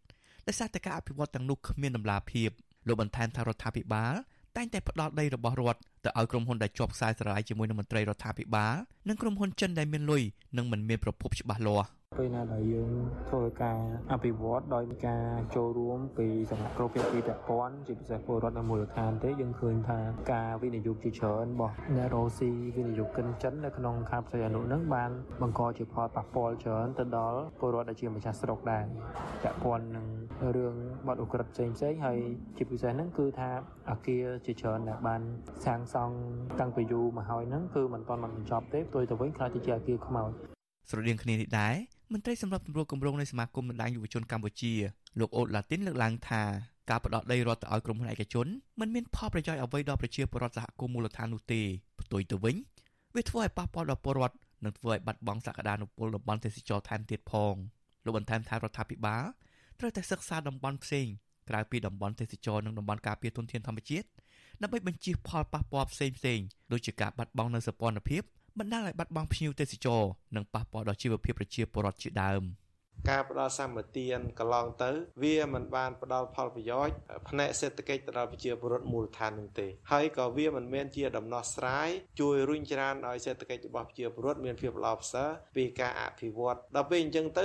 [0.47, 2.51] ដោយសារតែការអភិវឌ្ឍទាំងនោះគ្មានដំណាភាព
[2.87, 4.15] លោកបន្ថែមថារដ្ឋាភិបាល
[4.57, 8.75] តែងតែផ្ដល់ដីរបស់រដ្ឋទៅឲ្យក្រុមហ៊ុនដែលជាប់ខ្សែស្រឡាយជាមួយនឹងមន្ត្រីរដ្ឋាភិបាល
[9.09, 10.23] និងក្រុមហ៊ុនចិនដែលមានលុយ
[10.57, 12.91] និងមិនមានប្រភពច្បាស់លាស់ពេលណាដែលយើង
[13.29, 13.79] ធ្វើការ
[14.13, 15.25] អភិវឌ្ឍដោយការ
[15.57, 19.99] ចូលរួមពីសំណាក់គ្រប់ភាគីពាក់ព័ន្ធជាពិសេសពលរដ្ឋនៅមូលដ្ឋានទេយើងឃើញថា
[20.33, 25.11] ការវិនិយោគជាច្រើនរបស់អ្នករ៉ូស៊ីវិនិយោគិនចិននៅក្នុងខេត្តផ្សេងអនុនឹងបាន
[25.43, 28.85] បង្កជាផលប៉ះពាល់ច្រើនទៅដល់ពលរដ្ឋដែលជាម្ចាស់ស្រុកដែរ
[29.43, 30.07] ពាក់ព័ន្ធនឹង
[30.57, 30.75] រឿង
[31.07, 32.19] បទឧក្រិដ្ឋផ្សេងផ្សេងហើយ
[32.57, 33.51] ជាពិសេសហ្នឹងគឺថា
[33.91, 35.21] អាគារជាច្រើនដែលបាន
[35.65, 36.15] សាងសង់
[36.61, 40.31] តាំងពីយូរមកហើយហ្នឹងគឺមិនទាន់បានបញ្ចប់ទេផ្ទុយទៅវិញខ្លះទៅជាអាគារខ្មោច
[40.91, 41.75] ស្រដៀងគ្នានេះដែរ
[42.13, 44.73] មន្ត្រីសម្រាប់សម្រួលគម្រោងនៃសមាគមបណ្ដាញយុវជនកម្ពុជា
[45.19, 46.43] លោកអូតឡាទីនលើកឡើងថា
[46.91, 48.47] ការផ្ដោតដីរដ្ឋទៅឲ្យក្រុមហ៊ុនឯកជន
[48.81, 51.61] មិនមានផលប្រយោជន៍អ្វីដល់ប្រជាពលរដ្ឋសហគមន៍មូលដ្ឋាននោះទេ
[52.01, 52.57] ផ្ទុយទៅវិញ
[53.15, 57.55] វាធ្វើឲ្យប៉ះពាល់ដល់ពលរដ្ឋនិងធ្វើឲ្យបាត់បង់សក្តានុពលតំបន់ទេសចរថែមទៀតផង
[58.05, 59.25] លោកបន្ថែមថារដ្ឋាភិបាល
[59.79, 61.07] ត្រូវតែសិក្សាតំបន់ផ្សេង
[61.49, 64.09] ក្រៅពីតំបន់ទេសចរនិងតំបន់ការពារធនធានធម្មជាតិ
[64.63, 66.41] ដើម្បីបញ្ជៀសផលប៉ះពាល់ផ្សេងផ្សេង
[66.73, 68.23] ដូចជាការបាត់បង់នូវសពលភាព
[68.59, 70.03] បណ្ដាលឲ្យបាត់បង់ភ្ញៀវទេសចរ
[70.37, 72.43] និងប៉ះពាល់ដល់ជីវភាពប្រជាពលរដ្ឋជាដើម។
[73.09, 74.91] ការផ្ដល់សម្បទានកន្លងទៅ
[75.23, 76.95] វាមិនបានផ្ដល់ផលប្រយោជន៍
[77.29, 81.89] ផ្នែកសេដ្ឋកិច្ចទៅដល់ប្រជាពលរដ្ឋមូលដ្ឋាននោះទេហើយក៏វាមិនមែនជាដំណោះស្រាយ
[82.21, 87.41] ជួយរុញច្រានឲ្យសេដ្ឋកិច្ចរបស់ប្រជាពលរដ្ឋមានភាពល្អប្រសើរពីការអភិវឌ្ឍដល់ពេលអញ្ចឹងទ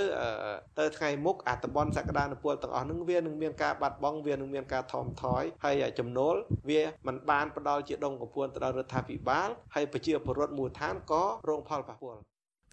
[0.78, 6.34] ទៅថ្ងៃមុខអាតំបន់សក្តានុពលទាំងអស់នឹងវានឹងមានការបាត់បង់វានឹងមានការថមថយហើយចំណូល
[6.70, 12.22] វាមិនបានផ្ដល់ជាដុំកំពួនទៅដល់រដ្ឋាភិបាលហើយប្រជាពលរដ្ឋមូលដ្ឋានក៏រងផលប៉ះពាល់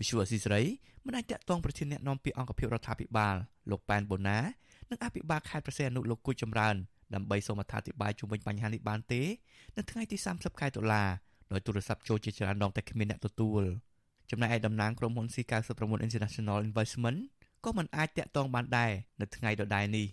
[0.01, 0.61] វិសុវអសីស្រី
[1.05, 3.35] មិនអាចតាក់ទងប្រធានអ្នកនាំពាក្យអង្គភាពរដ្ឋាភិបាល
[3.71, 4.39] លោកប៉ែនបូណា
[4.89, 6.75] និងអភិបាលខេត្តប្រសេអនុលោកគូចចម្រើន
[7.15, 9.21] ដើម្បីសូមអត្ថាធិប្បាយជុំវិញបញ្ហានេះបានទេ
[9.77, 11.03] នៅថ្ងៃទី30ខែតុលា
[11.51, 13.63] ដោយទូរស័ព្ទចូលជាច្រើនដងតែគ្មានអ្នកទទួល
[14.31, 17.19] ចំណែកឯតំណាងក្រុមហ៊ុន C99 International Investment
[17.65, 20.07] ក៏មិនអាចតាក់ទងបានដែរនៅថ្ងៃដដែលនេះ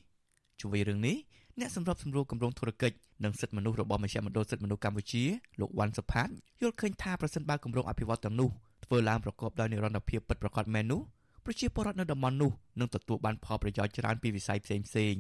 [0.61, 1.17] ជួយរឿងនេះ
[1.61, 5.25] អ្នកសម្របសម្រួលគម្រោងធុរកិច្ចនិងសិទ្ធិមនុស្សរបស់មជ្ឈមណ្ឌលសិទ្ធិមនុស្សកម្ពុជា
[5.61, 6.29] លោកវ៉ាន់សុផាត
[6.61, 8.51] យល់ឃើញថាប្រសិនបើគម្រោងអភិវឌ្ឍទាំងនោះ
[8.89, 11.01] ធ្វើឡើងប្រកបដោយនិរន្តរភាពពិតប្រាកដមែននោះ
[11.45, 15.15] ប្រជាពលរដ្ឋនៅតំបន់នោះនឹងទទួលបានផលប្រយោជន៍ច្រើនពីវិស័យផ្សេងផ្សេង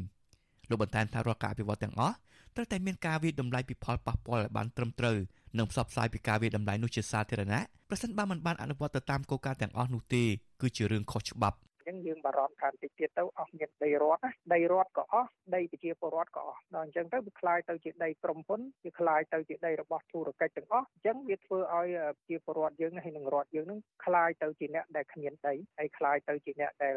[0.68, 2.14] លោកបន្ថែមថារាល់ការអភិវឌ្ឍទាំងអស់
[2.54, 5.16] ត្រូវតែមានការវិតម្លៃពីផលប៉ះពាល់ឲ្យបានត្រឹមត្រូវ
[5.58, 10.24] និងផ្សព្វផ្សាយពីការវិតម្លៃនោះជាសាធារណៈប្រសិនបើមិនបានអនុវត្តទៅតាមគោលការណ៍ទាំងអស់នោះទេ
[10.60, 11.56] គឺជារឿងខុសច្បាប់
[11.87, 26.95] អញ្ចឹងយើងបារម្ភថាតិចទៀតទៅអស់មានដីរដ្ឋណាដីរដ្ឋក៏អស់ដីប្រជាពលរដ្ឋក៏អស់ដល់អញ្ចឹងទៅវាคล้ายទៅជាដីក្រុមហ៊ុនវាคล้ายទៅជាដីរបស់ធុរកិច្ចទាំងអស់អញ្ចឹងវាធ្វើឲ្យប្រជាពលរដ្ឋយើងហើយនឹងរដ្ឋយើងនឹងคล้ายទៅជាអ្នកដែលគ្មានដីហើយคล้ายទៅជាអ្នកដែល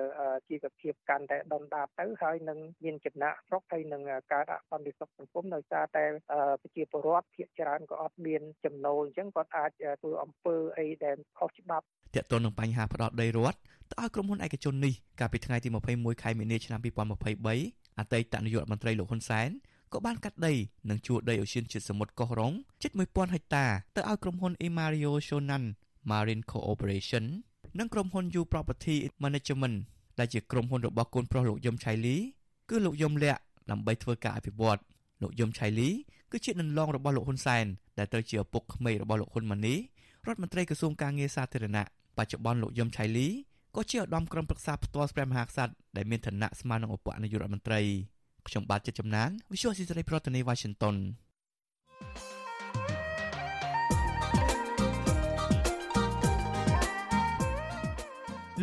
[0.48, 6.04] ជីវភាពកាន់តែដុនដាបទៅហើយនឹងមានចំណាក់ស្រុកហើយនឹងការដាក់សន្តិសុខសង្គមដោយសារតែ
[6.62, 9.70] ប្រជាពលរដ្ឋភាគច្រើនក៏អត់មានចំណូលអញ្ចឹងគាត់អាច
[10.02, 13.57] ធ្វើអំពើអីដែលខុសច្បាប់ តើតើនឹងបញ្ហាផ្ដោតដីរដ្ឋ
[13.89, 16.79] ទៅឲ្យក្រុមហ៊ុនឯកជននេះកាលពីថ្ងៃទី21ខែមីនាឆ្នាំ
[17.39, 19.49] 2023អតីតនាយករដ្ឋមន្ត្រីលោកហ៊ុនសែន
[19.93, 20.53] ក៏បានកាត់ដី
[20.89, 25.63] និងជួលដីអូសៀនជាតិសមុទ្រកោះរ៉ុងជិត1000ហិកតាទៅឲ្យក្រុមហ៊ុន Imario Shonan
[26.09, 27.25] Marine Corporation
[27.79, 29.77] និងក្រុមហ៊ុន U Property Management
[30.19, 32.15] ដែលជាក្រុមហ៊ុនរបស់កូនប្រុសលោកយឹមឆៃលី
[32.69, 34.79] គឺលោកយឹមលាក់ដើម្បីធ្វើការអភិវឌ្ឍ
[35.21, 35.89] លោកយឹមឆៃលី
[36.31, 37.65] គឺជានន្លងរបស់លោកហ៊ុនសែន
[37.97, 39.79] ដែលត្រូវជាឪពុកក្មេករបស់លោកហ៊ុនម៉ាណីរ
[40.31, 41.85] ដ្ឋមន្ត្រីក្រសួងការងារសាធារណៈ
[42.17, 43.27] បច្ចុប្បន្នលោកយឹមឆៃលី
[43.75, 47.81] ក៏ជាឧត្តមក្រុមប្រឹក្សាផ្ទាល់ព្រះមហាក្សត្រដែលមានឋានៈស្មើនឹងឧបនាយករដ្ឋមន្ត្រី
[48.47, 50.95] ខ្ញុំបាទចិត្តចំណាន Visual Society ប្រធានាទី Washington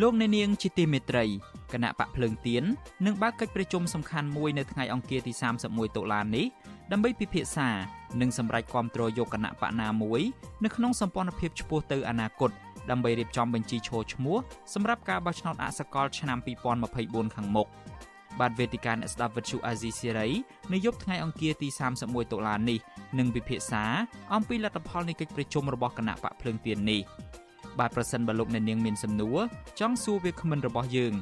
[0.01, 1.25] លោកអ្នកនាងជាទីមេត្រី
[1.73, 2.63] គណៈបកភ្លើងទៀន
[3.05, 5.33] នឹងបើកកិច្ចប្រជុំសំខាន់មួយនៅថ្ងៃអង្គារទី
[5.65, 6.45] 31តុលានេះ
[6.91, 7.69] ដើម្បីពិភាក្សា
[8.21, 10.21] និងសម្រេចគាំទ្រយកគណៈបកណាមួយ
[10.63, 12.51] នៅក្នុងសម្ព័ន្ធភាពឆ្ពោះទៅអនាគត
[12.91, 14.37] ដើម្បីរៀបចំបញ្ជីឈរឈ្មោះ
[14.73, 16.37] សម្រាប់ការបោះឆ្នោតអសកលឆ្នាំ
[16.87, 17.67] 2024ខាងមុខ
[18.39, 20.29] បាទវេទិកាអ្នកស្ដាប់វិទ្យុអាស៊ីសេរី
[20.73, 21.67] នៅយប់ថ្ងៃអង្គារទី
[22.01, 22.79] 31តុលានេះ
[23.19, 23.83] នឹងពិភាក្សា
[24.35, 27.01] អំពីលទ្ធផលនៃកិច្ចប្រជុំរបស់គណៈបកភ្លើងទៀននេះ
[27.79, 29.39] បាទប្រសិនបើលោកអ្នកនាងមានសំណួរ
[29.79, 31.13] ចង់សួរវាគ្មិនរបស់យើង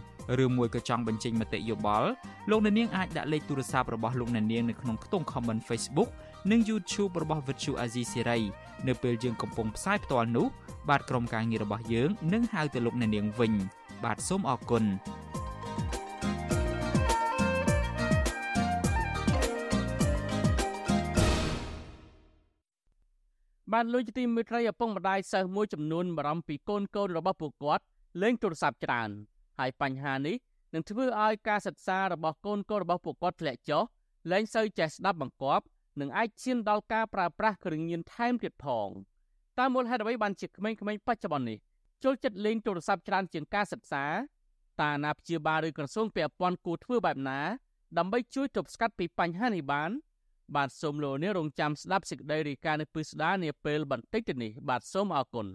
[0.44, 2.10] ឬមួយក៏ចង់បញ្ចេញមតិយោបល់
[2.50, 6.10] លោកអ្នកនាងអាចដាក់លេខទូរស័ព្ទរបស់លោកអ្នកនាងនៅក្នុងខ្ទង់ comment Facebook
[6.52, 8.42] និង YouTube របស់ Virtu Azizi Serai
[8.88, 10.48] នៅពេលយើងកំពុងផ្សាយផ្ទាល់នោះ
[10.90, 13.54] បាទក្រុមការងាររបស់យើងនឹងហៅទៅលោកអ្នកនាងវិញ
[14.04, 14.84] បាទសូមអរគុណ
[23.74, 27.84] បានលួចទីមេត្រីឪពុកម្ដាយសិស្សមួយចំនួនបារម្ភពីកូនកូនរបស់ពួកគាត់
[28.22, 29.10] លេងទូរស័ព្ទច្រើន
[29.60, 30.36] ហើយបញ្ហានេះ
[30.74, 33.84] នឹងធ្វើឲ្យការសិក្សារបស់កូនកូនរបស់ពួកគាត់ធ្លាក់ចុះ
[34.32, 35.66] លែងសូវចេះស្ដាប់បង្គាប់
[36.00, 38.90] និងអាចឈានដល់ការប្រើប្រាស់គ្រឿងញៀនថែមទៀតផង
[39.60, 41.58] តើមូលហេតុអ្វីបានជាក្មេងៗបច្ចុប្បន្ននេះ
[42.04, 44.06] ចូលចិត្តលេងទូរស័ព្ទច្រើនជាងការសិក្សា
[44.80, 47.40] តើអាណាព្យាបាលឬក្រសួងពាក់ព័ន្ធគួរធ្វើបែបណា
[47.98, 49.92] ដើម្បីជួយទប់ស្កាត់ពីបញ្ហានេះបាន
[50.56, 55.48] បាទសូមលោកនាងរងចាំស្ដាប់សេចក្តីរាយការណ៍នៅពឹស្ដានាពេលបន្តិចទៅនេះបាទសូមអរគុណ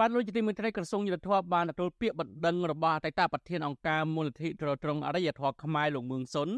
[0.00, 6.48] បានលោកជាទីមេត្រីក្រសួងយុទ្ធភ័ពបានទទួលពាក្យបណ្ដឹងរបស់អតីតប្រធានអង្គការមូលនិធិទ្រទ្រង់អរិយធម៌ខ្មែរលោកមឿងសុន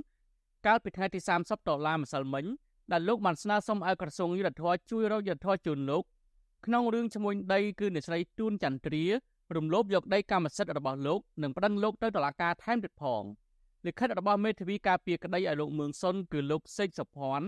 [0.67, 2.45] កាលពីថ្ងៃទី30ដុល្លារម្សិលមិញ
[2.93, 6.03] ដែលលោកបានស្នើសុំឲ្យក្រសួងយុទ្ធភ័ពជួយរកយុទ្ធភ័ពជូនលោក
[6.67, 9.05] ក្នុងរឿងឈ្មោះដីគឺអ្នកស្រីទួនចន្ទ្រា
[9.57, 13.23] រំលោភយកដីកម្មសិទ្ធិរបស់លោកនិងប្តឹងលោកទៅតុលាការថែមទៀតផង
[13.87, 17.47] លិខិតរបស់មេធាវីការពារក្តីឲ្យលោកមឿងសុនគឺលោកសេកសុភ័ណ្ឌ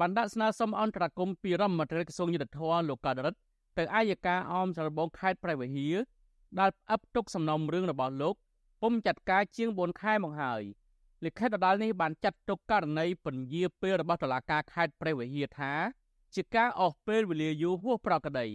[0.00, 3.38] បានដាក់ស្នើសុំអន្តរាគមពីរដ្ឋមន្ត្រីក្រសួងយុទ្ធភ័ពលោកកដរិទ្ធ
[3.78, 5.96] ទៅអាយកាអមចរបងខេត្តព្រះវិហារ
[6.60, 8.34] ដែលផ្អាប់ទុកសំណុំរឿងរបស់លោក
[8.82, 10.62] ពុំចាត់ការជាង4ខែមកហើយ
[11.24, 15.72] លិខិតដដាលនេះបានចាត់ទុកករណីពន្យាពេលរបស់តុលាការខេត្តព្រះវិហារថា
[16.34, 18.48] ជាការអស់ពេលវេលាយូរហួសប្រក្រតី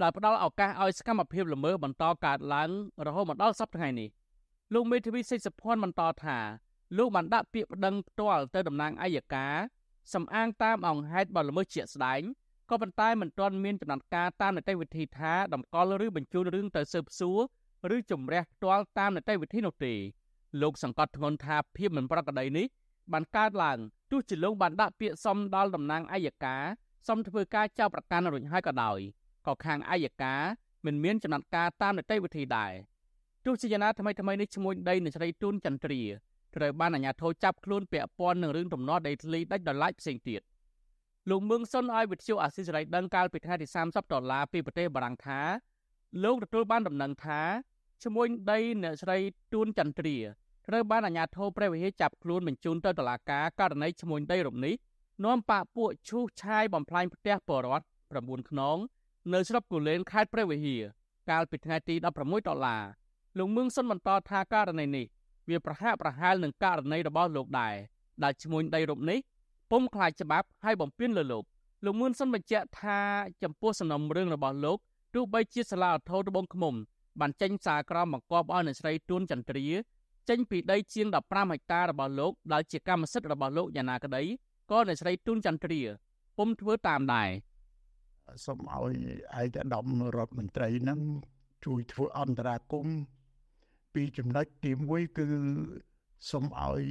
[0.00, 2.70] ដែលផ្ដល់ឱកាសឲ្យសកម្មភាពល្មើសបន្តកើតឡើង
[3.06, 4.08] រហូតមកដល់សប្តាហ៍នេះ
[4.74, 6.38] លោកមេធាវីសេចសុភ័ណ្ឌបន្តថា
[6.96, 9.54] លោកបានដាក់ពាក្យប្តឹងផ្ទាល់ទៅតំណាងអัยការ
[10.14, 12.22] សំអាងតាមអង្គហេតុបទល្មើសជាក់ស្ដែង
[12.70, 17.38] ក៏ប៉ុន្តែមិនទាន់មានចំណាត់ការតាមនីតិវិធីថាតម្កល់ឬបញ្ជូនរឿងទៅស៊ើបសួរ
[17.96, 19.94] ឬជំរះផ្ទាល់តាមនីតិវិធីនោះទេ
[20.62, 22.66] លោកសង្កត់ធ្ងន់ថាភាពមិនប្រក្រតីនេះ
[23.12, 23.78] បានកើតឡើង
[24.10, 26.62] ទោះជាលោកបានដាក់ពាក្យសុំដល់តំណាងអัยការ
[27.08, 28.98] សុំធ្វើការចោទប្រកាន់រួចហើយក៏ដោយ
[29.46, 30.40] ក៏ខាងអัยការ
[30.86, 32.72] មិនមានចំណាត់ការតាមនីតិវិធីដែរ
[33.44, 36.02] ទោះជាយ៉ាងណាថ្មីថ្មីនេះឈ្មោះដីនៃស្រីទូនចន្ទ្រា
[36.56, 40.40] ត្រូវបានអាជ្ញាធរចាប់ខ្លួនពាក់ព័ន្ធនឹងរឿងទំនាស់ដីធ្លីដាច់ដោយឡែកផ្សេងទៀត
[41.30, 45.40] លោកមឿងសុនឲ្យវិទ្យុអាស៊ីសេរីដឹងកាលពីថ្ងៃទី30ដុល្លារពីប្រទេសបារាំងថា
[46.24, 47.40] លោកទទួលបានដំណឹងថា
[48.04, 49.18] ឈ្មោះដីអ្នកស្រី
[49.52, 50.16] ទួនចន្ទ្រា
[50.68, 54.74] ត្រូវបានអាជ្ញាធរព្រះវិហារចាប់ខ្លួនបញ្ជូនទៅតុលាការករណីឈ្មោះដីរំនេះ
[55.24, 57.84] នាំបាក់ពួកឈូសឆាយបំផ្លាញផ្ទះបរដ្ឋ
[58.16, 58.78] 9ខ្នង
[59.32, 60.82] នៅស្រុកគូលែនខេត្តព្រះវិហារ
[61.30, 62.82] កាលពីថ្ងៃទី16ដុល្លារ
[63.38, 65.06] លោកមឿងសុនបន្តថាករណីនេះ
[65.48, 67.74] វាប្រហាក់ប្រហែលនឹងករណីរបស់លោកដែរ
[68.22, 69.18] ដែលឈ្មោះដីរំនេះ
[69.74, 71.44] ពុំខ្លាចច្បាប់ហើយបំពេញលើលោក
[71.84, 72.98] លោកមឿនសុនបញ្ជាក់ថា
[73.42, 74.78] ចំពោះសំណុំរឿងរបស់លោក
[75.14, 76.74] ទោះបីជាសាលាឧទ្ធរត្បូងឃ្មុំ
[77.20, 79.66] បានចេញសារក្រមបង្គាប់ឲ្យអ្នកស្រីទួនចន្ទ្រា
[80.28, 84.22] ចេញពីដីជាង15ហិកតារបស់លោកដែលជាកម្មសិទ្ធិរបស់លោកយ៉ាងណាក្តី
[84.70, 85.80] ក៏អ្នកស្រីទួនចន្ទ្រា
[86.38, 87.28] ពុំធ្វើតាមដែរ
[88.44, 88.94] សូមឲ្យ
[89.40, 91.00] ឯកឧត្តមរដ្ឋមន្ត្រីហ្នឹង
[91.64, 92.98] ជួយធ្វើអន្តរាគមន៍
[93.94, 95.28] ពីចំណុចទី1គឺ
[96.30, 96.82] សូមឲ្យ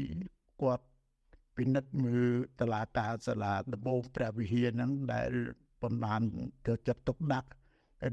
[0.61, 0.85] គាត់
[1.57, 2.27] ពិនិត្យមើល
[2.59, 5.31] តឡាការសាលាដំបងព្រះវិហារហ្នឹងដែល
[5.81, 6.21] ប៉ុន្មាន
[6.67, 7.49] ទៅចិត្តទុកដាក់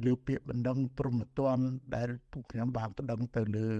[0.06, 1.58] លើពាក្យបណ្ដឹងព្រមត្តន
[1.96, 3.70] ដែលពួកខ្ញុំបានបណ្ដឹងទៅលើ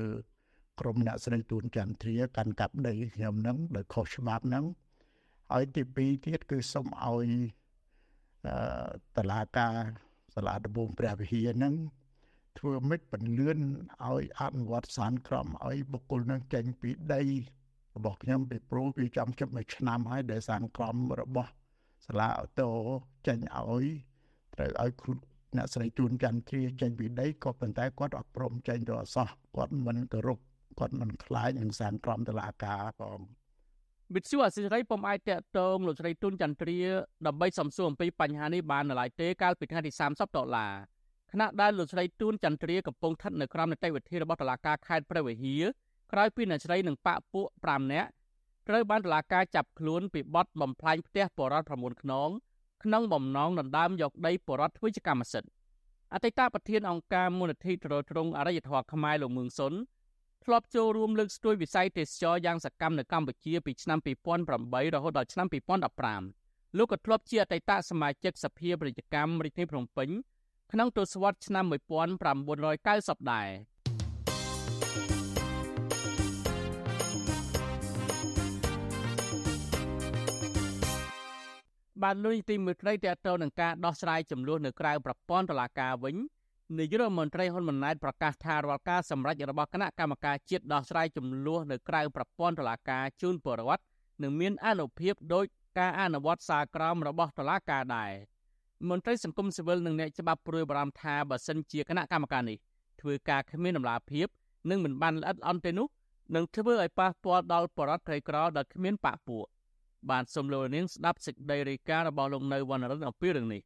[0.81, 4.65] ក្រុមអ្នកស្រីទួនចន្ទ្រាកាន់កាប់ដីខ្ញុំហ្នឹងដោយខុសច្បាប់ហ្នឹង
[5.53, 7.29] ហើយទី2ទៀតគឺសូមឲ្យ
[9.17, 9.75] តឡាការ
[10.35, 11.75] សាលាដំបងព្រះវិហារហ្នឹង
[12.59, 13.59] ធ្វើមិនបញ្លឿន
[14.09, 17.23] ឲ្យអនុវត្តសានក្រមឲ្យបុគ្គលនឹងចេញពីដី
[17.97, 21.51] របស់ខ្ញុំពីព្រោះវាចំជិតមួយឆ្នាំហើយដែលសានក្រមរបស់
[22.07, 22.71] សាលាអូតូ
[23.27, 23.85] ចេញឲ្យ
[24.55, 25.13] ត្រូវឲ្យគ្រូ
[25.57, 30.39] អ្នកស្រីជួនចន្ទទ្រាចេញពីដីក៏ប៉ុន្តែគាត់អត់ព្រមចេញទៅអសោះគាត់មិនគោរព
[30.79, 33.21] គាត់មិនខ្លាចនឹងសានក្រមតឡាការផង
[34.15, 36.79] វិទ្យុអសិរ័យពុំអាចតកតងលោកស្រីទុនចន្ទ្រា
[37.27, 40.73] ដើម្បីសំសួរអំពីបញ្ហានេះបាននៅឡើយទេកាលពីថ្ងៃទី30ដុល្លារ
[41.33, 45.65] ខណៈដែលលោកស្រីទួនចន្ទ្រាកំពុងស្ថិតនៅក្រោមនីតិវិធីរបស់តុលាការខេត្តព្រះវិហារ
[46.13, 48.09] ក្រោយពីអ្នកស្រីនិងបពពួក5នាក់
[48.69, 52.31] ត្រូវបានតុលាការចាប់ខ្លួនពីបទបំផ្លាញផ្ទះបរដ្ឋ9ខ្នង
[52.85, 55.51] ក្នុងបំណងដណ្ដើមយកដីបរដ្ឋធ្វើជាកម្មសិទ្ធិ
[56.15, 59.73] អតីតប្រធានអង្គការមូលនិធិទ្រទ្រង់អរិយធម៌ខ្មែរលោកមឿងសុន
[60.45, 63.99] ធ្លាប់ចូលរួមលើកស្ទួយវិស័យទេសចរយ៉ាងសកម្មនៅកម្ពុជាពីឆ្នាំ
[64.47, 65.47] 2008រហូតដល់ឆ្នាំ
[66.13, 70.09] 2015លោកក៏ធ្លាប់ជាអតីតសមាជិកសភាពាណិជ្ជកម្មរាជធានីភ្នំពេញ
[70.73, 73.49] ក្នុងទសវត្សរ៍ឆ្នាំ1990ដែរ
[82.03, 86.17] បានលុយទីមួយត្រីតទៅនឹងការដោះស្រាយចំនួននៅក្រៅប្រព័ន្ធតុលាការវិញ
[86.79, 93.83] នាយករដ្ឋមន្ត្រីហ៊ុនម៉ាណែតប្រកាសថារាល់ការសម្រេចរបស់គណៈកម្មការជាតិដោះស្រាយចំនួននៅក្រៅប្រព័ន្ធតុលាការជូនពលរដ្ឋ
[94.23, 95.45] នឹងមានអនុភាពដោយ
[95.79, 98.13] ការអនុវត្តសារក្រមរបស់តុលាការដែរ
[98.89, 102.59] មន្ត្រីសង្គមស៊ីវិលនិងអ្នកច្បាប់ព្រួយបារម្ភថាបើសិនជាគណៈកម្មការនេះ
[103.01, 104.27] ធ្វើការគ្មានដំណាភាព
[104.71, 105.87] និងមិនបានល្អិតល្អន់ទេនោះ
[106.35, 109.47] នឹងធ្វើឲ្យប៉ះពាល់ដល់បរិបទក្រីក្រដែលគ្មានបាក់ពួក
[110.11, 113.61] បានសូមលោកនាងស្ដាប់សេចក្តីរាយការណ៍របស់លោកនៅវណ្ណរិនអំពីរឿងនេះ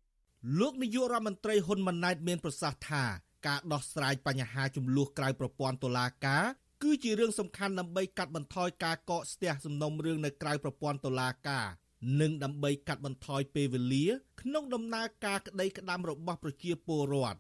[0.61, 3.05] លោកនាយករដ្ឋមន្ត្រីហ៊ុនម៉ាណែតមានប្រសាសន៍ថា
[3.47, 6.45] ការដោះស្រាយបញ្ហាចំនួនក្រៅប្រព័ន្ធតុលាការ
[6.83, 11.67] គឺជារឿងសំខាន់ដើម្បីកាត់បន្ថយការកកស្ទះសំណុំរឿងនៅក្រៅប្រព័ន្ធតុលាការ
[12.21, 14.07] និងដើម្បីកាត់បន្ថយពេលវេលា
[14.41, 17.39] ក្នុងដំណើរការក្តីក្តាំរបស់ប្រជាពលរដ្ឋ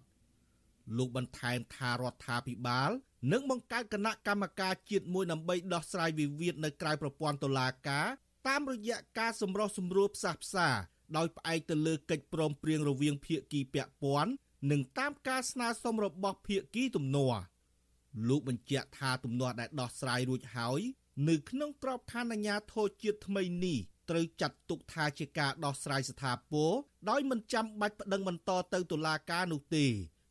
[0.97, 2.91] លោកបន្ថែមថារដ្ឋាភិបាល
[3.33, 8.07] នឹងបង្កើតគណៈកម្មការជាតិមួយដើម្បីដោះស្រាយវិវាទនៅក្រៅប្រព័ន្ធតុលាការ
[8.49, 10.69] តាមរយៈការសម្រុះសម្រួលផ្សះផ្សា
[11.17, 14.33] ដោយផ្អែកទៅលើកិច្ចព្រមព្រៀងរវាងភាគីពាក់ព័ន្ធ
[14.71, 17.41] និងតាមការស្នើសុំរបស់ភាគីទំនាស់
[18.29, 20.81] លោកបញ្ជាក់ថាទំនាស់ដែលដោះស្រាយរួចហើយ
[21.29, 23.79] នៅក្នុងក្របខ័ណ្ឌអាជ្ញាធរជាតិថ្មីនេះ
[24.11, 26.73] ត្រូវចាត់ទុកថាជាការដោះស្រាយស្ថាពរ
[27.11, 29.87] ដោយមិនចាំបាច់ប្តឹងបន្តទៅតុលាការនោះទេ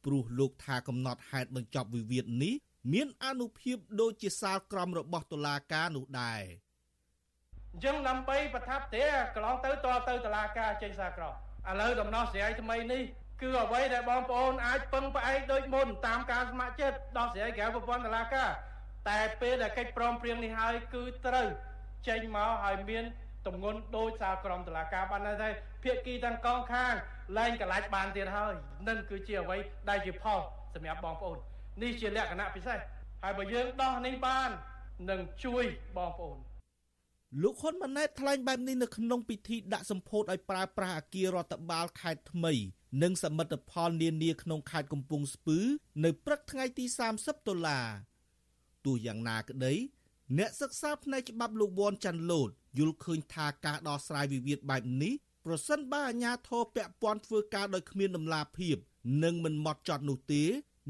[0.05, 2.53] ព្រោះលោកថាកំណត់ហេតុបញ្ចប់វិវាទនេះ
[2.93, 6.41] មានអនុភាពដូចជាសាលក្រមរបស់តុលាការនោះដែរ
[7.73, 9.03] អញ្ចឹងដើម្បីប្រថាប់ទេ
[9.35, 9.75] កន្លងទៅត
[10.07, 11.33] ទៅតុលាការចេញសាក្រម
[11.69, 13.03] ឥឡូវដំណោះស្រាយថ្មីនេះ
[13.41, 18.49] គឺអ្វីដែលបងប្អូនអាចពឹងផ្អែកដូចមុនតាមការស្ម័គ្រចិត្តដោះស្រាយក្រៅប្រព័ន្ធតុលាការ
[19.09, 21.47] តែពេលដែលកិច្ចព្រមព្រៀងនេះហើយគឺត្រូវ
[22.07, 23.03] ចេញមកឲ្យមាន
[23.47, 25.49] ទំងន់ដោយសារក្រមតឡាការបានថា
[25.83, 26.93] ភាគីទាំងកងខាង
[27.37, 28.53] លែងកលាច់បានទៀតហើយ
[28.87, 29.57] នឹងគឺជាអ្វី
[29.89, 30.39] ដែលជាផល
[30.73, 31.37] សម្រាប់បងប្អូន
[31.81, 32.77] នេះជាលក្ខណៈពិសេស
[33.23, 34.49] ហើយបើយើងដោះនេះបាន
[35.09, 35.63] នឹងជួយ
[35.97, 36.37] បងប្អូន
[37.41, 42.53] លោកហ៊ុនម៉ាណែតថ្លែងបែបនេះនៅក្នុងពិធីដាក់សម្ពោធឲ្យប្រើប្រាស់អគាររដ្ឋបាលខេត្តថ្មី
[43.03, 45.59] និងសមិទ្ធផលនានាក្នុងខេត្តកំពង់ស្ពឺ
[46.03, 46.85] នៅព្រឹកថ្ងៃទី
[47.17, 47.87] 30ដុល្លារ
[48.85, 49.73] ទោះយ៉ាងណាក្តី
[50.37, 55.13] អ្នកសិក្សាផ្នែកច្បាប់លោកវ៉ាន់ចាន់លូតយល់ឃើញថាការដោះស្រាយវិវាទបែបនេះ
[55.45, 58.75] ប្រសិនបើអាជ្ញាធរពាក់ព័ន្ធធ្វើការដោយគ្មានដំណាភាព
[59.23, 60.43] និងមិនម៉ត់ចត់នោះទេ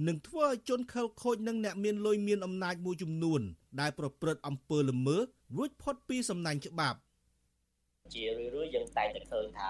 [0.08, 3.42] នឹងធ្វើឲ្យជនខិលខូចនិងអ្នកមានលុយមានអំណាចមួយចំនួន
[3.80, 5.24] ដែលប្រព្រឹត្តអំពើល្មើស
[5.56, 6.98] រួចផុតពីសំណាញ់ច្បាប់
[8.14, 9.70] ជារឿយរឿយយើងតែងតែឃើញថា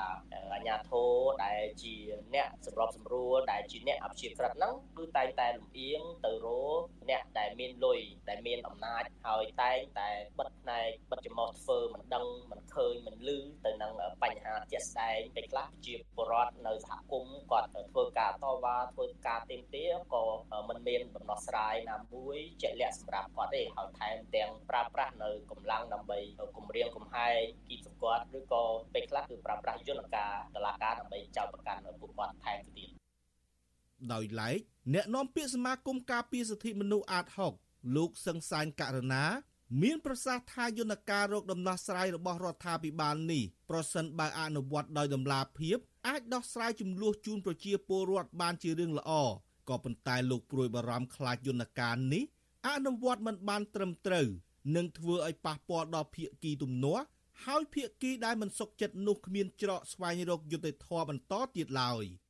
[0.54, 1.12] អាញាធរ
[1.46, 1.96] ដែលជា
[2.34, 6.48] អ្នកសម្របសម្រួលដែលជាអ្នកអព្យាក្រឹតហ្នឹងគឺតែងតែលំអៀងទៅរ
[6.80, 13.94] កអ្នកដែលមានលុយដែលមានអំណាចហើយតែងតែបិទផ្នែកបិទចំហធ្វើមិនដឹងមិនឃើញមិនឮទៅនឹង
[14.24, 20.24] បញ្ហាជាក់ស្ដែងពេលខ្លះជាបរដ្ឋនៅសហគមន៍គាត់ធ្វើការតវ៉ាធ្វើការទៀមទាក៏
[20.70, 26.20] មិនមានដំណោះស្រាយណាមួយជាក់លាក់សម្រាប់គាត់ទេហើយថែមទាំងប្រើប្រាស់នៅកម្លាំងដើម្បី
[26.58, 32.90] គម្រាមកំហែងគីបសង្កត់ឬក៏ពេលខ្លះគឺប្រើប្រាស់យន្តការតឡាការដើម្បីចោទប្រកាន់ពួកគាត់ថែមទៅទៀត
[34.14, 34.60] ដោយឡែក
[34.94, 37.26] អ្នកនាំពាក្យសមាគមការពារសិទ្ធិមនុស្សអាត
[37.62, 39.24] 6លោកសឹងសានករណា
[39.82, 49.12] មានប្រសាសន៍ថាយន្តការរោគដំណោះស្រាយរបស់រដ្ឋាភិបាលនេះប្រសិនបើអនុវត្តដោយដំណាភាពអាចដោះស្រាយចំនួនជូនប្រជាពលរដ្ឋបានជារឿងល្អ
[49.70, 52.24] ក៏ប៉ុន្តែលោកព្រួយបារម្ភខ្លាចយន្តការនេះ
[52.70, 54.28] អនុវត្តមិនបានត្រឹមត្រូវ
[54.76, 57.04] នឹងធ្វើឲ្យប៉ះពាល់ដល់ភាគីទំនាស់
[57.46, 62.06] ហើយភាគីដែលមិនសុខចិត្តនោះគ្មានច្រកស្វែងរកយុត្តិធម៌បន្តទៀតឡើយ។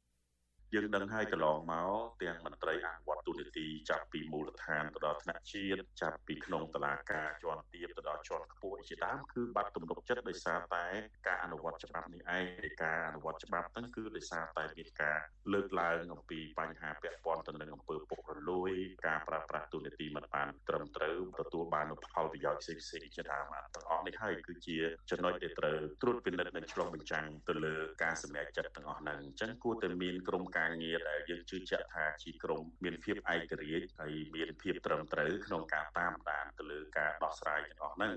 [0.76, 10.86] យើងដឹងហើយកន្លងមកទាំងមន្ត្រីអនុវត្តទូនីតិចាប់ពីមូលដ្ឋានទៅដល់ថ្នាក់ជាតិចាប់ពីក្នុងតុលាការជាន់ទាបទៅដល់ជាន់ខ្ពស់ជាដើមគឺបាត់ទំនុកចិត្តដោយសារតែ
[11.28, 15.20] ការអនុវត្តច្បាប់នេះឯងនៃការអនុវត្តច្បាប់ហ្នឹងគឺដោយសារតែមានការ
[15.54, 18.72] លើកឡើងអំពីបញ្ហាពាក់ព័ន្ធទៅនឹងអំពើពុករលួយ
[19.08, 24.78] ការប្រើប្រាស់ទូនីតិមិនបានត្រឹមត្រូវទទួលបានផលប្រយោជន៍ផ្សេងៗជាដើមទាំងអស់នេះហើយគឺជា
[25.12, 38.16] ចំណុចដែលត្រូវត្រួតពិនិត្យនិងឆ្លុះបញ្ចាំងទៅលើការសម្រេចចិត្តទាំងអស់ហ្នឹងអញ្ចឹងគួរតែមានក្រុមការងារដែលយើងជឿជាក់ថាជាក្រុមមានភាពឯករាជ្យហើយមានភាពត្រឹមត្រូវក្នុងការតាមដានទៅលើការដោះស្រាយទាំងអស់ហ្នឹង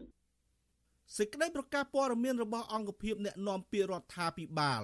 [1.16, 4.82] សេចក្តីប្រកាសព័ត៌មានរបស់អង្គភាពអ្នកណែនាំពាក្យរដ្ឋាភិបាល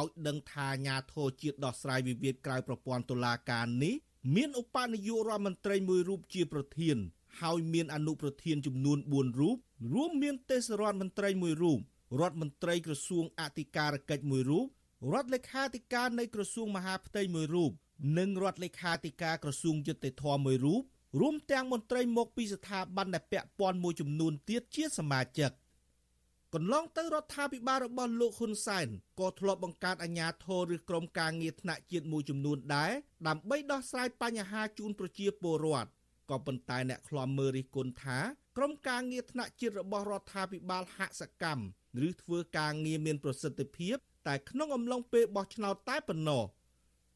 [0.00, 3.94] ឲ្យដឹងថាអាញាធរជាតិដោះស្រាយវិវាទក្រៅប្រព័ន្ធតុលាការនេះ
[4.34, 6.96] មានឧបនាយករដ្ឋមន្ត្រីមួយរូបជាប្រធាន
[7.40, 9.56] ហើយមានអនុប្រធានចំនួន4រូប
[9.94, 11.78] រួមមានទេសរដ្ឋមន្ត្រីមួយរូប
[12.20, 14.66] រដ្ឋមន្ត្រីក្រសួងអធិការកិច្ចមួយរូប
[15.12, 17.72] រដ្ឋលេខាធិការនៃក្រសួងមហាផ្ទៃមួយរូប
[18.18, 20.82] និងរដ្ឋលេខាធិការក្រសួងយុតិធធម៌មួយរូប
[21.20, 25.50] រួមទាំងមន្ត្រីមកពីស្ថាប័នដែលពាក់ព័ន្ធមួយចំនួនទៀតជាសមាជិក
[26.54, 28.86] កន្លងទៅរដ្ឋាភិបាលរបស់លោកហ៊ុនសែន
[29.20, 32.92] ក៏ធ្លាប់បង្កើតអាជ្ញាធរឬក្រុមការងារថ្នាក់ជាតិមួយចំនួនដែរ
[33.28, 35.90] ដើម្បីដោះស្រាយបញ្ហាជូនប្រជាពលរដ្ឋ
[36.30, 38.18] ក៏ប៉ុន្តែអ្នកខ្លាំមើលរិះគន់ថា
[38.56, 41.64] ក្រុមការងារថ្នាក់ជាតិរបស់រដ្ឋាភិបាលហាក់សកម្ម
[42.06, 46.42] ឬធ្វើការងារមានប្រសិទ្ធភាព តែក្នុងអំឡុងពេលបោះឆ្នោតតែប៉ុណ្ណោះ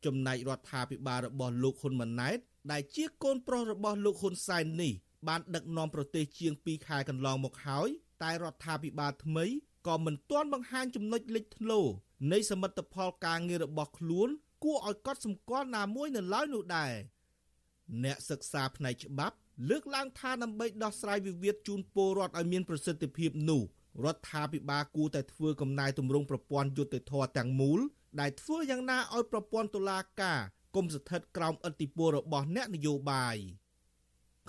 [0.04, 2.38] ចំណែករដ្ឋាភិបាលរបស់លោកហ៊ុនម៉ាណែត
[2.72, 4.92] ដែលជាកូនប្រុសរបស់លោកហ៊ុនសែននេះ
[5.28, 7.88] បានដឹកនាំប្រទេសជាង2ខែកន្លងមកហើយ
[8.22, 9.44] តែរដ្ឋាភិបាលថ្មី
[9.86, 11.80] ក៏មិនទាន់បង្ហាញចំណុចលេចធ្លោ
[12.32, 14.28] នៃសមិទ្ធផលការងាររបស់ខ្លួន
[14.64, 16.92] គួរឲ្យកត់សម្គាល់ណាមួយនៅឡើយនោះដែរ
[18.04, 19.36] អ្នកសិក្សាផ្នែកច្បាប់
[19.68, 23.62] លើកឡើងថាដើម្បីដោះស្រាយវិវាទជូនពលរដ្ឋឲ្យមានប្រសិទ្ធភាពនោះ
[24.04, 27.80] រដ្ឋាភិបាលគួរតែធ្វើកំណែទម្រង់ប្រព័ន្ធយុត្តិធម៌ទាំងមូល
[28.20, 30.38] ដែលធ្វើយ៉ាងណាឲ្យប្រព័ន្ធតុលាការ
[30.76, 33.36] គុំស្ថិតក្រោមឥទ្ធិពលរបស់អ្នកនយោបាយ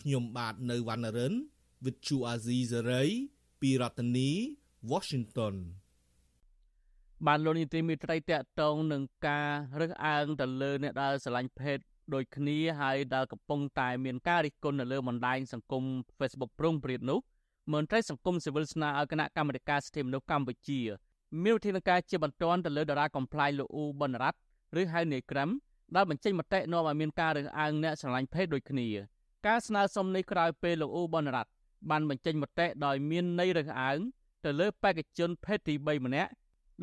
[0.01, 1.33] ខ្ញុំបាទនៅវណ្ណរិន
[1.83, 3.09] With Chu Azizi Saray
[3.61, 4.29] ពីរដ្ឋធានី
[4.91, 5.55] Washington
[7.27, 8.31] បានលោកនីតិមេត្រីតក
[8.61, 11.79] តងនឹងការរើសអើងទៅលើអ្នកដែលស្រឡាញ់ភេទ
[12.13, 15.83] ដូចគ្នាហើយដែលកំពុងតែមានការរិះគន់នៅលើបណ្ដាញសង្គម
[16.17, 17.19] Facebook ប្រងព្រាតនោះ
[17.73, 20.79] មន្ត្រីសង្គមស៊ីវិលស្នើឲ្យគណៈកម្មាធិការសិទ្ធិមនុស្សកម្ពុជា
[21.43, 24.37] មានវិធានការជាបន្ទាន់ទៅលើតារាកំ pl ាយលោកអ៊ូប៊ុនរ៉ាត់
[24.81, 25.49] ឬហៅនាយក្រឹម
[25.95, 28.87] ដែលបញ្ចេញមតិនាំឲ្យមានការរើសអើងអ្នកស្រឡាញ់ភេទដូចគ្នា
[29.47, 31.49] ការស្នើសុំនេះក្រោយពេលលោកអ៊ូប៊ុនរ៉ាត់
[31.89, 33.99] បានបញ្ចេញមតិដោយមានន័យរើសអើង
[34.45, 36.31] ទៅលើបេក្ខជនភេទទី3ម្នាក់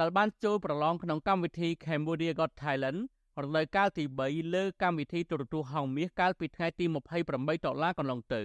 [0.00, 2.98] ដែលបានចូលប្រឡងក្នុងកម្មវិធី Cambodia Got Thailand
[3.42, 6.84] រដូវកាលទី3លើកម្មវិធីទូរទស្សន៍ហងមាសកាលពីថ្ងៃទី
[7.24, 8.42] 28ដុល្លារកន្លងទៅ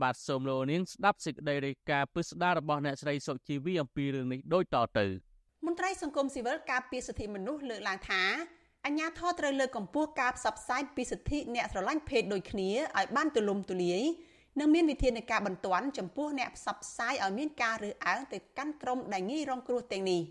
[0.00, 5.06] បាទសូមលោកនាងស្ដាប់សេចក្តីរាយការណ៍ពិស្ដាររបស់អ្នកស្រីសុជីវីអំពីរឿងនេះដូចតទៅ
[5.66, 8.22] មន្ត្រីសង្គមស៊ីវិលការពារសិទ្ធិមនុស្សលើកឡើងថា
[8.86, 14.02] អញ្ញាធរត្រូវលើកកម្ពស់ការផ្សព្វផ្សាយពីសិទ្ធិអ្នកស្រឡាញ់ភេទដូចគ្នាឲ្យបានទូលំទូលាយ
[14.60, 20.22] និងមានវិធានការបន្ទាន់ចំពោះអ្នកផ្សព្វផ្សាយឲ្យមានការរើសអើងទៅកាន់ក្រុមដែលងាយរងគ្រោះទាំងនេះ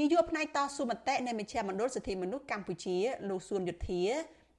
[0.00, 2.96] នាយកផ្នែកតស៊ូមតិនៃមជ្ឈមណ្ឌលសិទ្ធិមនុស្សកម្ពុជា
[3.28, 4.02] លោកសួនយុធា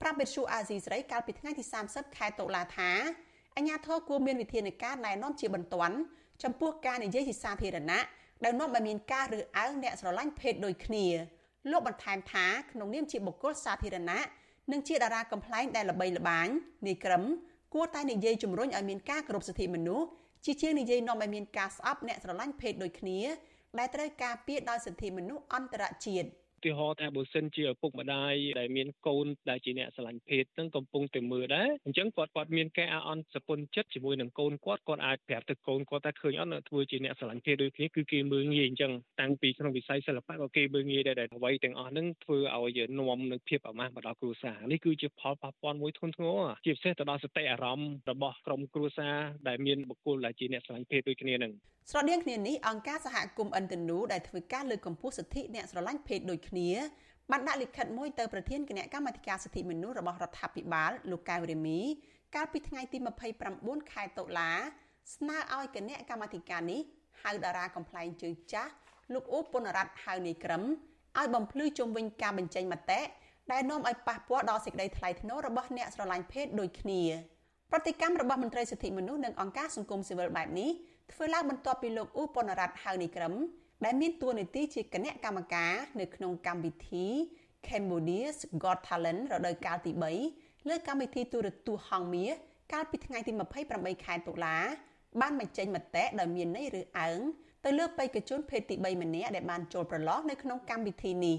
[0.01, 2.91] ប្រាប់វិទ្យុអាស៊ីសេរីកាលពីថ្ងៃទី30ខែតុលាថា
[3.57, 5.95] អាជ្ញាធរគួរមានវិធានការណែនាំជាបន្ទាន់
[6.43, 8.01] ចំពោះការនិយាយជាសាធារណៈ
[8.43, 11.05] ដែលនាំឲ្យមានការរើសអើងអ្នកស្រឡាញ់ភេទដូចគ្នា
[11.71, 14.21] លោកបន្ថែមថាក្នុងនាមជាបុគ្គលសាធារណៈ
[14.71, 16.47] និងជាតារាកំ pl ែងដែលល្បីល្បាញ
[16.87, 17.23] នាយក្រម
[17.73, 20.07] គួរតែនិយាយជំរុញឲ្យមានការគោរពសិទ្ធិមនុស្ស
[20.45, 23.19] ជាជាងនិយាយនាំឲ្យមានការស្អប់អ្នកស្រឡាញ់ភេទដូចគ្នា
[23.79, 26.27] ដែលត្រូវការពារដោយសិទ្ធិមនុស្សអន្តរជាតិ។
[26.65, 49.15] ទាហរណ៍ថាបើសិនជាឪពុកម្ដាយដែលមានកូនដែលជាអ្នកស្រឡាញ់ភេទនឹងកំពុងតែមើលដែរអញ្ចឹងគាត់គាត់មានការអអន់សពុនចិត្តជាមួយនឹងកូនគាត់គាត់អាចប្រាប់ទៅកូនគាត់ថាឃើញអត់ធ្វើជាអ្នកស្រឡាញ់ភេទដូចគ្នាគឺគេមើលងាយអញ្ចឹងតាំងពីក្នុងវិស័យសិល្បៈក៏គេមើលងាយដែរដែលអ្វីទាំងអស់ហ្នឹងធ្វើឲ្យនាំនឹងភាពអាម៉ាស់មកដល់គ្រួសារនេះគឺជាផលប៉ះពាល់មួយធ្ងន់ធ្ងរជាពិសេសទៅដល់សតិអារម្មណ៍របស់ក្រុមគ្រួសារ
[49.47, 51.53] ដែលមានបុគ្គលដែលជាអ្នកស្រឡាញ់ភេទដូចគ្នានឹង
[51.93, 56.69] ស្រដៀងគ្នានេះអង្គការសហគមន៍អិនតនូដែលធ្វើការលើកកម្ពស់សិទ្ធិអ្នកស្រឡាញ់ភេទដូចគ្នា
[57.31, 61.79] បានដាក់លិខិតមួយទៅប្រធានគណៈកម្មាធិការសិទ្ធិមនុស្សរបស់រដ្ឋាភិបាលលោកកៅរេមី
[62.35, 62.97] កាលពីថ្ងៃទី
[63.45, 64.51] 29ខែតុលា
[65.15, 66.81] ស្នើឲ្យគណៈកម្មាធិការនេះ
[67.21, 68.71] ហៅតារាកំ pl ែងជើងចាស់
[69.13, 70.63] លោកអ៊ូពុនរ៉ាត់ហៅនាយក្រឹម
[71.19, 73.01] ឲ្យបំភ្លឺជុំវិញការបញ្ចេញមតិ
[73.51, 77.01] ដែលនាំឲ្យប៉ះពាល់ដល់សេចក្តីថ្លៃថ្នូររបស់អ្នកស្រឡាញ់ភេទដូចគ្នា
[77.71, 80.71] ប្រតិកម្មរបស់មន្ត្រីសិទ្ធិមនុស្សនិងអង្គការសង្គមស៊ីវិលបែបនេះ
[81.11, 83.33] ធ្វើឡើងបន្ទាប់ពីលោកអ៊ូប៉ុនរ៉ាត់ហៅនីក្រឹម
[83.85, 87.05] ដែលមានតួនាទីជាគណៈកម្មការនៅក្នុងកម្មវិធី
[87.67, 89.91] Cambodia's Got Talent រដូវកាលទី
[90.29, 92.33] 3លើកម្មវិធីទូរទស្សន៍ហងមាស
[92.73, 93.31] កាលពីថ្ងៃទី
[93.69, 94.57] 28ខែតុលា
[95.21, 97.19] បានបញ្ចេញមតិដោយមានន័យឬអើង
[97.65, 101.37] ទៅលើបេក្ខជនភេទទី3ម្នាក់ដែលបានចូលប្រឡងនៅក្នុងកម្មវិធីនេះ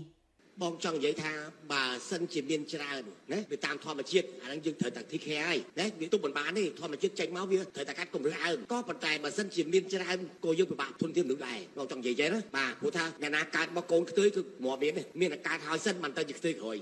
[0.60, 1.32] បងចង់និយាយថា
[1.72, 16.78] បើសិនជាមានច្រើនណាវាតាមធម្មជាតិអាហ្នឹងយើងត្រូវតែធីខែហើយណាវាទុកមិនបានទេធម្មជាតិចេញមកវាត្រូវតែកាត់គម្រឹះអើងក៏ប៉ុន្តែបើសិនជាមានច្រើនក៏យើងពិបាកធនធានមនុស្សដែរបងចង់និយាយចឹងណាបាទព្រោះថាអ្នកណាកើតមកកូនខ្ទួយគឺមកមានមានតែកើតហើយសិនមិនទៅជាខ្ទួយក្រោយ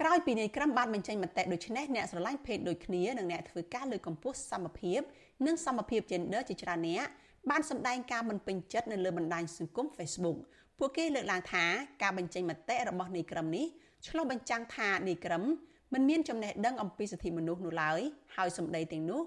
[0.00, 5.00] ក្រោយពីនាយក្រមបានបញ្ចេញមតិដូចនេះអ្នកស្រឡាញ់ភេទដូចគ្នានិងអ្នកធ្វើការលើកកម្ពស់សមភាព
[5.46, 7.06] និងសមភាព gender ជាច្រើនអ្នក
[7.50, 10.38] បានសម្ដែងការមិនពេញចិត្តនៅលើបណ្ដាញសង្គម Facebook
[10.78, 11.64] ពួកគេលើកឡើងថា
[12.02, 13.66] ការបញ្ចេញមតិរបស់នាយក្រមនេះ
[14.06, 15.44] ឆ្លុះបញ្ចាំងថានាយក្រម
[15.92, 18.00] មិនមានចំណេះដឹងអំពីសិទ្ធិមនុស្សនោះឡើយ
[18.36, 19.20] ហើយសម្ដីទាំងនោះ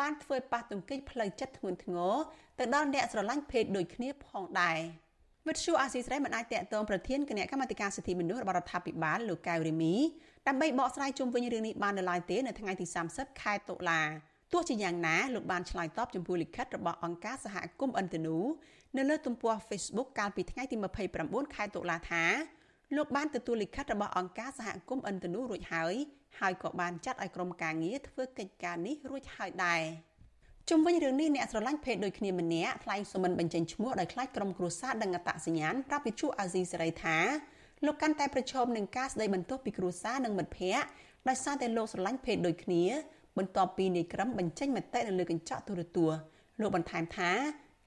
[0.00, 2.14] បានធ្វើប៉ះទង្គិចផ្លូវចិត្តធ្ងន់ធ្ងរ
[2.58, 4.78] ទៅដល់អ្នកស្រឡាញ់ភេទដូចគ្នាផងដែរ
[5.48, 9.94] វិទ្យុអាស៊ីសេរីមិនអាចតាក់ទងប្រធានគណៈកម្មាធិការសិទ្ធិមនុស្សរបស់រដ្ឋាភិបាលលោកកៅរីមី
[10.48, 14.00] ដើម្បីបកស្រាយជុំវិញរឿងនេះបាននៅឡើយទេនៅថ្ងៃទី30ខែតុលា
[14.52, 18.46] ទោះជាយ៉ាងណាលោកបានឆ្លើយតបចំពោះលិខិតរបស់អង្គការសហគមន៍អន្តរជាតិ
[18.96, 20.76] នៅលើទំព័រ Facebook កាលពីថ្ងៃទី
[21.16, 22.24] 29ខែតុលាថា
[22.96, 25.94] លោកបានទទួលលិខិតរបស់អង្គការសហគមន៍អន្តរជាតិរួចហើយ
[26.40, 29.82] ហើយក៏បានចាត់ឲ្យក្រុមការងារធ្វើកិច្ចការនេះរួចហើយដែរ
[30.68, 37.16] ជុំវិញរឿងនេះអ្នកស្រឡាញ់ភេទដូចគ្នាម្នាក់ថ្លែងសុំមិនបញ្ចេញឈ្មោះដោយខ្លាចក្រុមគ្រួសារដឹងអត្តសញ្ញាណប្រាប់វិទ្យុអាស៊ីសេរីថា
[37.84, 40.86] លោកកាន់តែប្រឈមនឹងការស្ដីបន្ទោសពីគ្រួសារនិងមិត្តភ័ក្តិ
[41.28, 42.84] ដោយសារតែលោកស្រឡាញ់ភេទដូចគ្នា
[43.38, 46.20] បន្ទាប់ពីនាយក្រមបញ្ចេញមតិនៅលើកញ្ចក់ទូរទស្សន៍
[46.60, 47.30] លោកបន្ថែមថា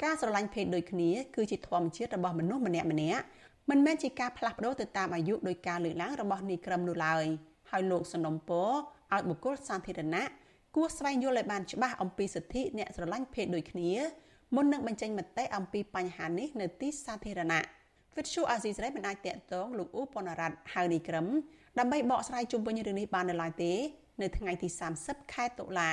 [0.04, 3.24] ការស្រឡាញ់ភេទដូចគ្នាគឺជាធម្មជាតិរបស់មនុស្សម្នាក់ម្នាក់
[3.70, 7.26] មិនមែនជាការផ្លាស់ប្ដូរទៅតាមអាយុដោយការលើកឡើងរបស់នាយក្រមនោះឡើយ
[7.72, 8.70] ហើយលោកសនំពរ
[9.14, 10.30] ឲ្យបុគ្គលសាធារណៈ
[10.76, 13.91] គួរស្វែងយល់ឲ្យបានច្បាស់អំពីសិទ្ធិអ្នកស្រឡាញ់ភេទដូចគ្នា
[14.56, 17.62] មុននឹងបញ្ចេញមតិអំពីបញ្ហានេះនៅទីសាធារណៈ
[18.16, 21.28] វិទ្យុអាស៊ីសេរីមិនអាចតាក់ទងលោកអ៊ូប៉ុនរ៉ាត់ហៅនីក្រឹម
[21.80, 23.74] ដើម្បីបកស្រាយជុំវិញរឿងនេះបាននៅឡើយទេ
[24.22, 24.68] នៅថ្ងៃទី
[25.02, 25.91] 30ខែតុលា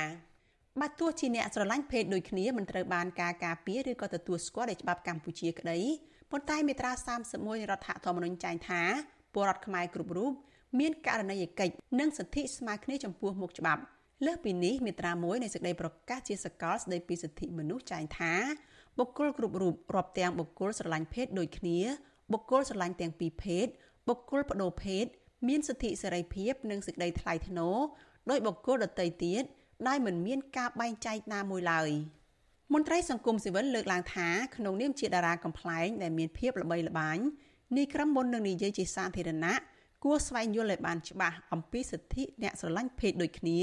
[0.81, 5.79] បើទោះជាអ្នកស្រឡាញ់ភេទដូចគ្នាមិនត្រូវបានការការពារឬក៏ទទួលស្គាល់ដោយច្បាប់កម្ពុជាក្តី
[6.31, 6.93] ប៉ុន្តែមាត្រា
[7.31, 8.83] 31រដ្ឋធម្មនុញ្ញចែងថា
[9.35, 10.33] ពលរដ្ឋខ្មែរគ្រប់រូប
[10.79, 13.83] មានករណីយកិច្ចនិងសិទ្ធិស្មើគ្នាចំពោះមុខច្បាប់
[14.27, 18.35] លើសពីនេះមាត្រា1នៃសេចក្តីប្រកាសជាសកលស្តីពីសិទ្ធិមនុស្សចែងថា
[18.99, 21.79] បុគ្គលគ្រប់រូបរាប់ទាំងបុគ្គលស្រឡាញ់ភេទដូចគ្នា
[22.33, 23.67] បុគ្គលស្រឡាញ់ទាំងពីរភេទ
[24.09, 25.05] បុគ្គលបដូរភេទ
[25.49, 27.77] មានសិទ្ធិសេរីភាពនិងសេចក្តីថ្លៃថ្នូរ
[28.31, 29.43] ដោយបុគ្គលដទៃទៀត
[29.87, 31.91] ដោយមិនមានការបែងចែកណាមួយឡើយ
[32.73, 37.19] មន្ត្រីសង្គមស៊ីវិលលើកឡើងថាក្នុងនាមជាតារាកំ pl ែងដែលមានភាពល្បីល្បាញ
[37.77, 39.55] នេះក្រុមមុននឹងនិយាយជាសាធារណៈ
[40.05, 43.59] គួរស្វែងយល់ឲ្យបានច្បាស់អំពីសិទ្ធិអ្នកស្រឡាញ់ភេទដូចគ្នា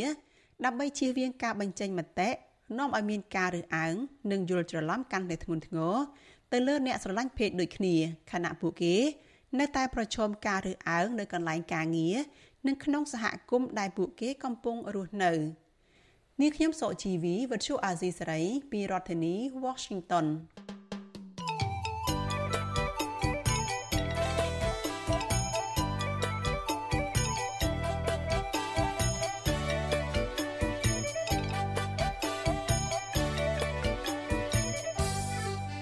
[0.66, 2.30] ដើម្បីជៀសវាងការបញ្ចេញមតិ
[2.78, 3.95] នាំឲ្យមានការរើសអើង
[4.32, 5.95] និងយល់ច្រឡំកាន់តែធ្ងន់ធ្ងរ
[6.51, 7.95] ទៅលើអ្នកស្រឡាញ់ភេទដូចគ្នា
[8.32, 8.95] ខណៈពួកគេ
[9.59, 12.18] នៅតែប្រឈមការរើសអើងនៅកន្លែងការងារ
[12.68, 15.32] និងក្នុងសហគមន៍ដែលពួកគេកំពុងរស់នៅ
[16.42, 20.26] នាងខ្ញុំសុជីវីវិទ្យុអាស៊ីសេរីពីរដ្ឋធានី Washington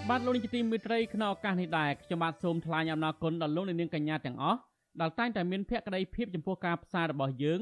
[0.10, 4.60] បាទលោកនាយកទីមេត្រីក្នុងឱកាសនេះដែរខ្ញុំបាទសូមថ្លែងអំណរគុណដល់លោកនាងកញ្ញាទាំងអស់
[5.01, 7.62] ដែលតែងតែមានភក្ដីភាពចំពោះការផ្សាយរបស់យើង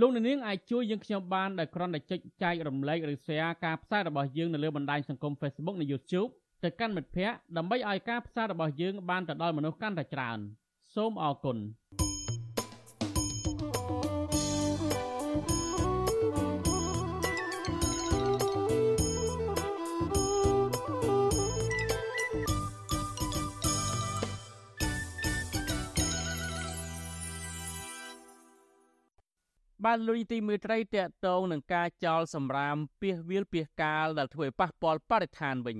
[0.00, 6.30] លោកនាងអាចជួយយើងខ្ញុំបានដោយគ្រាន់តែចុចចែករំលែកឬ share ការផ្សាយរបស់យើងនៅលើបណ្ដាញសង្គម Facebook និង YouTube
[6.64, 10.38] ទៅកាន់មិត្តភ័ក្តិដើម្បីឲ្យការផ្សាយរបស់យើងបានទៅដល់មនុស្សកាន់តែច្រើន
[10.94, 11.56] សូមអរគុណ
[29.86, 35.78] បានលុយទីមេត្រីតកតងនឹងការចោលសម្រាមពីសវាលពីសកាលដែលធ្វើឲ្យប៉ះពាល់បរិស្ថានវិញ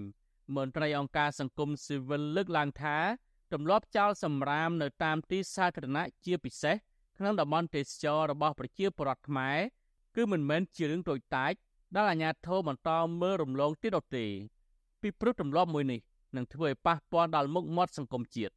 [0.57, 2.97] មន្ត្រីអង្គការសង្គមស៊ីវិលលើកឡើងថា
[3.53, 6.77] ទម្លាប់ចោលសម្រាមនៅតាមទីសាធារណៈជាពិសេស
[7.19, 9.59] ក្នុងតំបន់ទេសចររបស់ប្រជាពលរដ្ឋខ្មែរ
[10.17, 11.53] គឺមិនមែនជារឿងតូចតាច
[11.97, 12.91] ដែលអាជ្ញាធរបន្ត
[13.21, 14.27] មើលរំលងទៀតទេ
[15.01, 16.01] ពីព្រោះទម្លាប់មួយនេះ
[16.37, 18.55] នឹងធ្វើឲ្យប៉ះពាល់ដល់មុខមាត់សង្គមជាតិ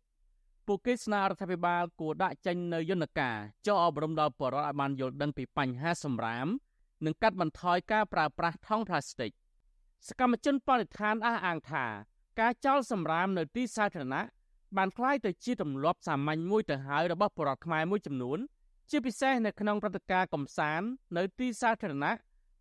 [0.72, 6.48] ពួកគេស្នើរដ្ឋាភិបាលគួរដាក់ចេញនូវយន្តការចុះអប់រំដល់ប្រជាពលរដ្ឋឲ្យបានយល់ដឹងពីបញ្ហាសំរាម
[7.06, 9.32] និងកាត់បន្ថយការប្រើប្រាស់ថង់ប្លាស្ទិក
[10.08, 11.86] សកម្មជនបរិស្ថានអះអាងថា
[12.40, 14.24] ការចោលសំរាមនៅទីសាធារណៈ
[14.78, 18.40] បានក្លាយទៅជាទម្លាប់សាមញ្ញមួយទៅហើយរបស់ប្រជាពលរដ្ឋខ្មែរមួយចំនួន
[18.90, 22.14] ជាពិសេសនៅក្នុងព្រឹត្តិការណ៍កំសាន្តនៅទីសាធារណៈ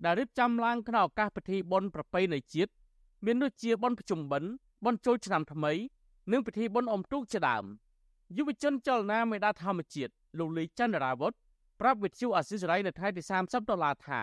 [0.05, 2.71] ដែលរៀបចំឡើងក្នុងឱកាសពិធីបុណ្យប្រពៃណីជាតិ
[3.25, 4.51] មានដូចជាបុណ្យប្រជុំបិណ្ឌ
[4.85, 5.73] បុណ្យចូលឆ្នាំថ្មី
[6.33, 7.67] និងពិធីបុណ្យអុំទូកជាដើម។
[8.37, 11.33] យុវជនចលនាមេដាធម្មជាតិលោកលីចន្ទរាវុធ
[11.81, 14.23] ប្រាប់វិទ្យុអសិរ័យនៅថ្ងៃទី30ដុល្លារថា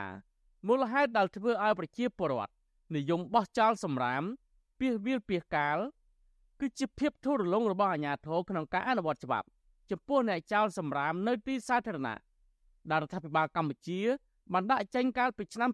[0.67, 2.53] មូលហេតុដែលធ្វើឲ្យប្រជាពលរដ្ឋ
[2.95, 4.23] និយមបោះចោលសម្រាម
[4.79, 5.77] ពីវាលពីកាល
[6.59, 9.47] គឺជាភាពធូររលុងរបស់អាជ្ញាធរក្នុងការអនុវត្តច្បាប់
[9.91, 12.17] ចំពោះអ្នកចោលសម្រាមនៅទីសាធារណៈ
[12.89, 13.99] ដែលរដ្ឋាភិបាលកម្ពុជា
[14.53, 15.69] បានដាក់ចេញកាលពីឆ្នាំ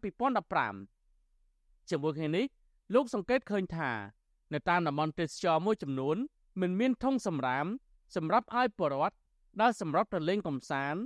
[0.91, 2.45] 2015ជាមួយគ្នានេះ
[2.93, 3.91] លោកសង្កេតឃើញថា
[4.53, 6.17] នៅតាមតំបន់ទេសចរមួយចំនួន
[6.61, 7.65] មិនមានធុងសម្រាម
[8.15, 9.15] សម្រាប់ឲ្យពលរដ្ឋ
[9.61, 11.01] ដែលសម្រាប់ទៅលេងកំសាន្ត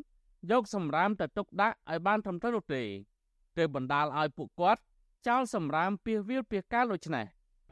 [0.52, 2.84] យកសម្រាមទៅទុកដាក់ឲ្យបានត្រឹមត្រូវនោះទេ
[3.58, 4.82] ទើបបណ្ដាលឲ្យពួកគាត់
[5.28, 7.26] ចោលសម្រាមពីវាលពីកាលដូចនេះ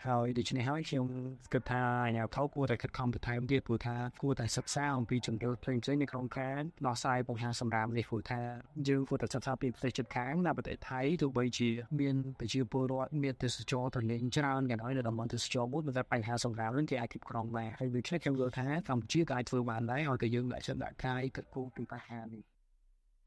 [0.08, 1.06] ហើយដូច្នេះហើយខ្ញុំ
[1.54, 8.42] គិតថាអាជ្ញាធរគួរតែខិតខំបន្ថែមទៀតព្រោះថាគួរតែសិក្សាអំពីជំរឿផ្សេងផ្សេងនៅក្នុងការដោះស្រាយបញ្ហាសម្រាមនេះព្រោះថា
[8.88, 22.44] យើងគួរតែសិក្សាពីប្រទេសជិតខាងនៅប្រទេសថៃទោះបីជាមានប្រជាពលរដ្ឋមានទេសចរទៅលេងច្រើនក៏ដោយនៅតំបន់ទេសចរមួយប៉ុន្តែបញ្ហាសម្រាមនឹងគេអាចគ្រប់គ្រងបានហើយដូច្នេះខ្ញុំយល់ថាកម្ពុជាក៏អាចធ្វើបានដែរហើយក៏យើងដាក់ចិត្តដាក់កាយគិតគូរពីបញ្ហានេះ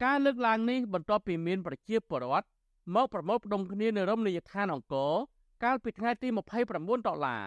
[0.03, 2.47] ការលើកឡើងនេះបន្ទាប់ពីមានប្រជាពលរដ្ឋ
[2.95, 5.13] មកប្រមូលផ្ដុំគ្នានៅរមណីយដ្ឋានអង្គរ
[5.63, 6.27] កាលពីថ្ងៃទី
[6.67, 7.43] 29ដុល្លារ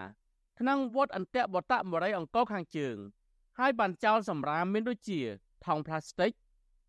[0.59, 2.95] ក្នុងវត្តអន្តៈបតមរីអង្គរខាងជើង
[3.59, 5.19] ហើយបានចោលសម្រាមមានដូចជា
[5.65, 6.31] ថង់ប្លាស្ទិក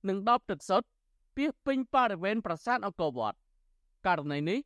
[0.08, 0.88] និងដបទឹកសុទ្ធ
[1.36, 3.38] ពាសពេញបរិវេណប្រាសាទអង្គរវត្ត
[4.06, 4.58] ករណីនេះ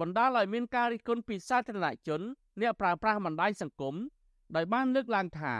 [0.00, 2.20] បណ្ដាលឲ្យមានការរិះគន់ពីសាធារណជន
[2.60, 3.94] អ្នកប្រើប្រាស់បណ្ដាញសង្គម
[4.56, 5.54] ដោយបានលើកឡើងថា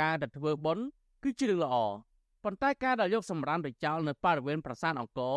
[0.00, 0.84] ការដែលធ្វើបុណ្យ
[1.22, 1.76] គឺជារឿងល្អ
[2.44, 5.36] ប៉ុន្តែការដែលយកសម្រាមទៅចោលនៅបរិវេណប្រាសាទអង្គរ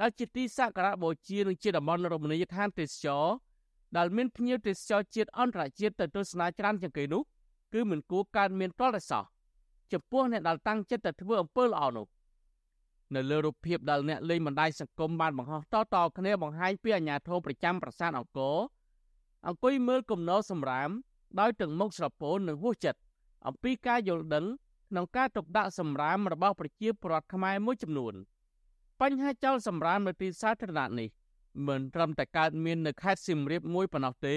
[0.00, 3.24] ដែលជាទីសក្ការៈបូជានិងជាតំបន់រមណីយដ្ឋានទេសចរ
[3.96, 7.22] ដែលមានភ្ញៀវទេសចរជាតិអន្តរជាតិទៅទស្សនាច្រើនជាងគេនោះ
[7.72, 9.24] គឺមិនគួរកើតមានតលតែសោះ
[9.92, 12.06] ចំពោះអ្នកដែលតាំងចិត្តទៅធ្វើអំពើល្អនោះ
[13.14, 18.56] នៅលើរូបភាពដែលអ្នកលេងបណ្ដាញសង្គមបានបង្ហោះតតគ្នាបង្ហាញពីអាញាធរប្រចាំប្រាសាទអង្គរ
[19.46, 20.90] អង្គុយមើលគំនរសម្រាម
[21.40, 23.00] ដោយទាំងមុខស្រពោននិងហួសចិត្ត
[23.46, 24.44] អំពីការយល់ដឹង
[24.88, 28.14] ក្នុងការទុកដាក់សម្រាមរបស់ប្រជាពលរដ្ឋខ្មែរមួយចំនួន
[29.00, 31.08] បញ្ហាចោលសម្រាមនៅទីសាធារណៈនេះ
[31.66, 34.36] មិនត្រឹមតែកើតមាននៅខេត្តសៀមរាបមួយប៉ុណ្ណោះទេ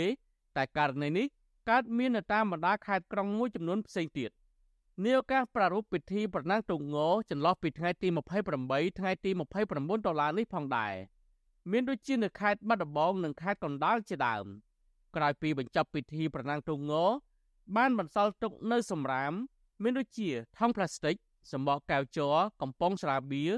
[0.58, 1.26] តែករណីនេះ
[1.70, 4.32] កើតមាននៅតាមបណ្ដាខេត្តក្រុងមួយចំនួនផ្សេងទៀត
[5.04, 6.98] នាឱកាសប្រារព្ធពិធីប្រណាំងទូកង
[7.30, 9.32] ចន្លោះពីថ្ងៃទី28ថ្ងៃទី
[9.66, 10.94] 29ដុល្លារនេះផងដែរ
[11.72, 14.46] មានដូចជានៅខេត្តបាត់ដំបងនិងខេត្តកណ្ដាលជាដើម
[15.16, 16.94] ក្រោយពីបញ្ចប់ពិធីប្រណាំងទូកង
[17.76, 19.34] បានបន្សល់ទុកនៅសម្រាម
[19.84, 21.16] មានដូចជាថង់ប្លាស្ទិក
[21.52, 23.52] សម្បកកែវជ័រកំប៉ុងស្រាបៀរ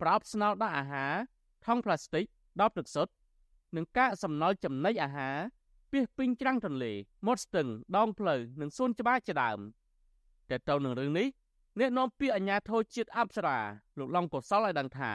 [0.00, 1.12] ប្រអប់ស្នោដាក់អាហារ
[1.66, 2.24] ថង់ប្លាស្ទិក
[2.60, 3.12] ដបទឹកសុទ្ធ
[3.76, 5.36] និងកាកសំណល់ចំណីអាហារ
[5.92, 6.92] ពាសពេញច្រាំងទន្លេ
[7.26, 9.58] មាត់ស្ទឹងដងផ្លូវនិងសួនច្បារជាដើម
[10.50, 11.28] តែទៅនឹងរឿងនេះ
[11.78, 13.58] អ្នកនាំពាក្យអាជ្ញាធរជាតិអប្សរា
[13.98, 15.12] លោកឡុងកុសលឲ្យដឹងថា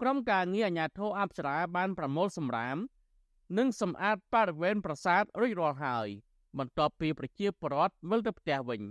[0.00, 2.76] ក្រុមការងារអាជ្ញាធរអប្សរាបានប្រមូលសម្រាម
[3.58, 6.08] និងសម្អាតបរិវេណប្រាសាទរួចរាល់ហើយ
[6.58, 8.82] បន្ទាប់ពីប្រជាពលរដ្ឋវិលទៅផ្ទះវិញ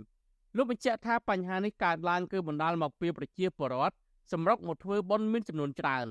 [0.56, 3.96] លោកបញ្ជាក់ថាបញ្ហានេះកើតឡើងគឺបណ្ដាលមកពីប្រជាពលរដ្ឋ
[4.32, 6.08] សម្រុកមកធ្វើបុណ្យមានចំនួនច្រើន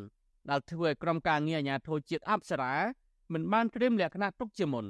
[0.49, 2.73] ដែលធ្វើឲ្យក្រុមការងារអាជ្ញាធរជាតិអប្សរា
[3.33, 4.87] មិនបានត្រៀមលក្ខណៈទុកជាមុន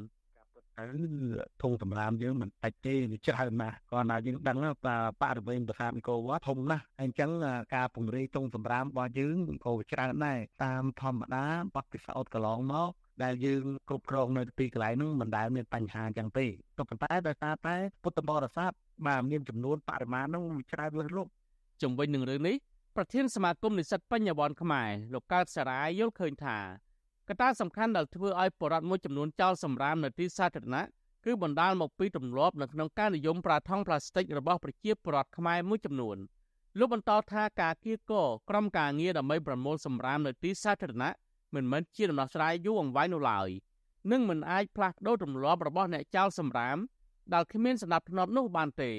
[0.78, 7.32] ហើយធុងសម្រាមយើងមិនដាច់ទេវាច្រើនណាស់គាត់ណាយើងដឹងថាបរិវេណប្រាសាទអង្គរវត្តធំណាស់ហើយអញ្ចឹង
[7.76, 11.46] ការពង្រីកធុងសម្រាមរបស់យើងក៏ច្រើនដែរតាមធម្មតា
[11.76, 12.92] បទពិសោធន៍កន្លងមក
[13.24, 16.46] ដែលយើងគ្រប់គ្រងនៅទីកន្លែងនោះមិនដែលមានបញ្ហាអញ្ចឹងទេ
[16.78, 18.72] ក៏ប៉ុន្តែដោយសារតែពុទ្ធបរិស័ទ
[19.06, 21.32] បាទមានចំនួនបរិមាណនោះច្រើនលើសលប់
[21.82, 22.56] ជំវិញនឹងរឿងនេះ
[23.00, 26.58] ប្រធានសមាគមនិស្សិតបញ្ញវន្តខ្មែរលោកកើតសារាយយល់ឃើញថា
[27.28, 30.84] កត្តាសំខាន់ដែលធ្វើឲ្យបរិវត្តមួយចំនួនចោលសម្រាមនៅទីសាធារណៈ
[31.26, 36.18] គឺបណ្ដាលមកពីទម្លាប់នៅក្នុងការនិយមប្រើថង់ប្លាស្ទិករបស់ប្រជាពលរដ្ឋខ្មែរមួយចំនួន
[36.80, 38.14] លោកបន្តថាការគៀក
[38.50, 41.12] ក្រុមការងារដើម្បីប្រមូលសម្រាមនៅទីសាធារណៈ
[41.56, 43.50] មិនមែនជាដំណោះស្រាយយូរអង្វែងនោះឡើយ
[44.12, 46.78] និងមិនអាចផ្លាស់ប្ដូរទម្លាប់របស់អ្នកចោលសម្រាម
[47.34, 48.92] ដែលគ្មានសណ្ដាប់ធ្នាប់នោះបានទេ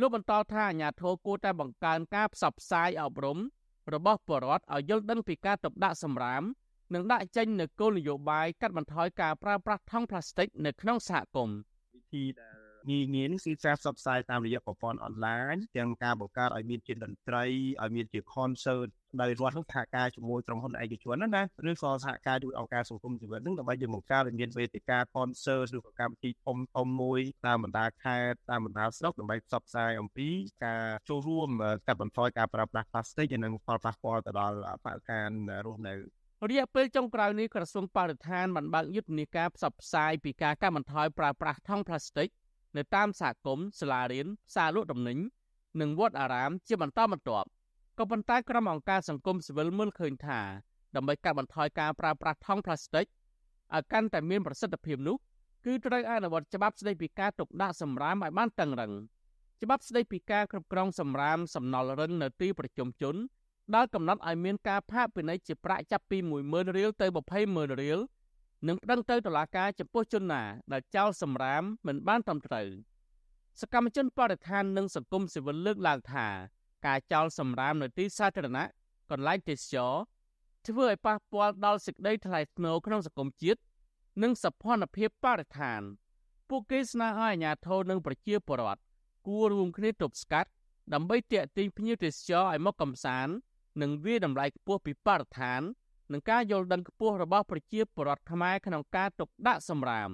[0.00, 3.38] លោកបន្តថាអាញាធរគួរតែបង្កើនការផ្សព្វផ្សាយអប់រំ
[3.94, 6.42] របស់ពលរដ្ឋឲ្យយល់ដឹងពីការទុកដាក់សម្រាម
[6.94, 11.58] និងដាក់ចេញនូវគោលនយោបាយកាត់បន្ថយការប្រើប្រាស់ថង់ប្លាស្ទិកនៅក្នុងសហគមន៍
[11.94, 12.56] វិធីដែល
[12.90, 17.44] ងាយងាយនេះគឺការផ្សព្វផ្សាយតាមរយៈប្រព័ន្ធអនឡាញទាំងការបង្កើតឲ្យមានជាតន្ត្រី
[17.82, 18.88] ឲ្យមានជា concert
[19.20, 30.28] ដោយរដ្ឋនឹងសហការជាមួយក្រុមហ៊ុនឯកជនណាឬក៏សហការជាមួយអង្គការសង្គមជីវិតនឹងដើម្បីយើងបង្កើតឲ្យមានវេទិកា concert ឬក៏កម្មវិធីធំធំមួយតាមបណ្ដាខេត្តតាមបណ្ដាស្រុកដើម្បីផ្សព្វផ្សាយអំពី
[30.64, 31.48] ការចូលរួម
[31.86, 35.28] កាត់បន្ថយការប្រើប្រាស់ plastic និងផលប៉ះពាល់ទៅដល់បរិស្ថាន
[35.66, 35.94] រស់នៅ
[36.50, 42.28] រយៈពេលចុងក្រោយនេះក្រសួងបរិស្ថានបានបើកយុទ្ធនាការផ្សព្វផ្សាយពីការកាត់បន្ថយប្រើប្រាស់ថង់ប្លាស្ទិក
[42.76, 45.18] នៅតាមសហគមន៍សាលារៀនផ្សារលក់ទំនិញ
[45.80, 47.48] និងវត្តអារាមជាបន្តបន្ទាប់
[47.98, 50.40] ក៏ប៉ុន្តែក្រុមអង្គការសង្គមស៊ីវិលមើលឃើញថា
[50.96, 53.06] ដើម្បីកាត់បន្ថយការប្រើប្រាស់ថង់ប្លាស្ទិក
[53.74, 55.16] ឲ្យកាន់តែមានប្រសិទ្ធភាពនោះ
[55.64, 58.92] គឺត្រូវអនុវត្តច្បាប់ស្តីពីការទុកដាក់សម្រាមឲ្យបានតឹងរឹង
[59.62, 63.16] ច្បាប់ស្តីពីការគ្រប់គ្រងសម្រាមសំណល់រឹងនៅទីប្រជុំជន
[63.74, 66.18] ដែលកំណត់ឲ្យមានការផាកពិន័យជាប្រាក់ចាប់ពី
[66.48, 67.06] 10000រៀលទៅ
[67.44, 67.98] 200,000រៀល
[68.68, 70.42] និងប្តឹងទៅតុលាការចំពោះជនណា
[70.72, 72.68] ដែលចោលសម្រាមមិនបានត្រឹមត្រូវ
[73.60, 76.28] សកម្មជនបរិស្ថាននិងសង្គមស៊ីវិលលើកឡើងថា
[76.86, 78.64] ការចោលសម្រាមនៅទីសាធារណៈ
[79.10, 79.94] កន្លែងទេសចរ
[80.66, 83.60] ធ្វើឲ្យប៉ះពាល់ដល់សេចក្តីថ្លៃថ្នូរក្នុងសង្គមជាតិ
[84.22, 85.80] និងសភនភាពបរិស្ថាន
[86.48, 88.80] ពួកគេស្នើឲ្យអាជ្ញាធរនិងប្រជាពលរដ្ឋ
[89.26, 90.50] គួររួមគ្នាទប់ស្កាត់
[90.94, 93.34] ដើម្បីទាក់ទាញភ្ញៀវទេសចរឲ្យមកកំសាន្ត
[93.82, 95.60] និងវាតម្លៃខ្ពស់ពីបរិស្ថាន
[96.12, 100.10] និងការយល់ដឹងខ្ពស់របស់ប្រជាពលរដ្ឋខ្មែរក្នុងការទុកដាក់សម្រាម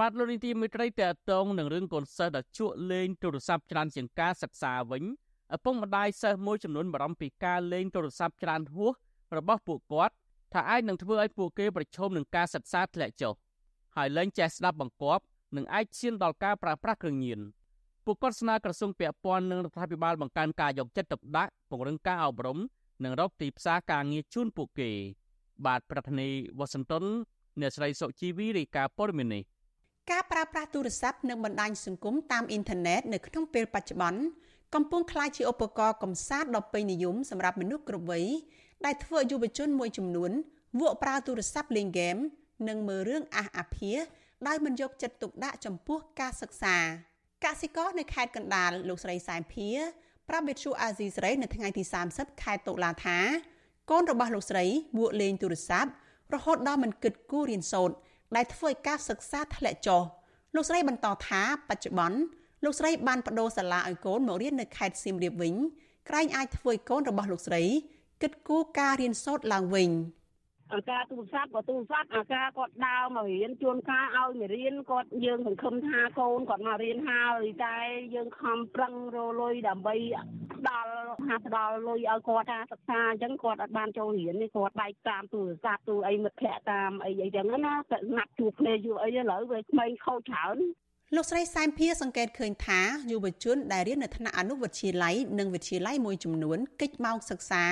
[0.00, 5.04] បាទលោកនីតិមិត្តរីតេតងនឹងរឿងកូនសិស្សដែលជក់លេងទូរស័ព្ទច្រើនជាងការសិក្សាវិញ
[5.54, 8.92] ឪពុកម្ដាយសិស្សមួយចំនួនបារម្ភពីការលេងទូរស័ព្ទច្រើនហួស
[9.36, 10.14] របស់ពួកគាត់
[10.52, 13.34] ថាអាចនឹងធ្វើឲ្យពួកគេប្រឈមនឹងការសិក្សាធ្លាក់ចុះ
[13.96, 15.24] ហើយលែងចេះស្ដាប់បង្គាប់
[15.56, 17.40] និងអាចឈានដល់ការប្រើប្រាស់គ្រឿងញៀន
[18.04, 22.58] ពួកគាត់ស្នើក្រសួងពាក់ព័ន្ធនិងរដ្ឋាភិបាលបង្កើនការយកចិត្តទុកដាក់ពង្រឹងការអប់រំ
[23.04, 24.90] និងរកទីផ្សារការងារជូនពួកគេ
[25.66, 27.04] បាទប្រធានាធិបតីវ៉ាស៊ីនតោន
[27.60, 29.44] អ្នកស្រីសុជីវីរាយការណ៍ព័ត៌មាននេះ
[30.10, 34.20] ការប្រើប្រាស់ទូរស័ព្ទនិងបណ្ដាញសង្គមតាមអ៊ីនធឺណិតនៅក្នុងពេលបច្ចុប្បន្ន
[34.74, 38.26] កំពុងក្លាយជាឧបករណ៍កំសាន្តដ៏ពេញនិយមសម្រាប់មនុស្សគ្រប់វ័យ
[38.84, 40.30] ដែលធ្វើឲ្យយុវជនមួយចំនួន
[40.80, 42.16] វក់ប្រើទូរស័ព្ទលេងហ្គេម
[42.68, 43.98] និងមើលរឿងអាសអាភាស
[44.46, 46.76] ដោយមិនយកចិត្តទុកដាក់ចំពោះការសិក្សា
[47.44, 49.68] កសិករនៅខេត្តកណ្ដាលលោកស្រីសែមភា
[50.28, 51.82] ប្រាប់វិទ្យុអាស៊ីសេរីនៅថ្ងៃទី
[52.12, 53.18] 30ខែតុលាថា
[53.90, 54.64] កូនរបស់លោកស្រី
[54.98, 55.90] វក់លេងទូរស័ព្ទ
[56.34, 57.96] រហូតដល់មិនគិតគូររៀនសូត្រ
[58.36, 60.02] ដែលធ្វើឲ្យការសិក្សាធ្លាក់ចុះ
[60.54, 62.18] លោកស្រីបន្តថាបច្ចុប្បន្ន
[62.64, 65.54] លោកស្រីបានបដូរសាលាឲ្យកូនមករៀននៅខេត្តសៀមរាបវិញ
[66.08, 67.62] ក្រែងអាចធ្វើឲ្យកូនរបស់លោកស្រី
[68.22, 69.90] គិតគូរការរៀនសូត្រឡើងវិញ។
[70.74, 77.76] អាការទូរស័ព្ទក៏ទូរស័ព្ទអាការគាត់ដើរមករៀនជួនកាលឲ្យមករៀនគាត់យើងសង្ឃឹមថាកូនគាត់មករៀនហើយតែ
[78.14, 79.96] យើងខំប្រឹងរលុយដើម្បី
[80.68, 80.92] ដល់
[81.26, 90.58] ហាផ្ដល់លុយឲ្យគាត់ការសិក្សាអញ្ចឹងគាត់អត់បានចូលរៀននេះគាត់បែកតាមទូរស័ព្ទទូអីមិត្តភ័ក្តិតាមអីអីចឹងណាតែណាត់ជួបគ្នាយូរអីឥឡូវវាក្មេងខូចច្រើន
[91.16, 97.64] លោកស្រីសែមភាសង្កេតឃើញថាយុវជនដែលរៀននៅថ្នាក់អនុវិទ្យាល័យនិងវិទ្យាល័យមួយចំនួនកិច្ចម៉ោងសិក្សា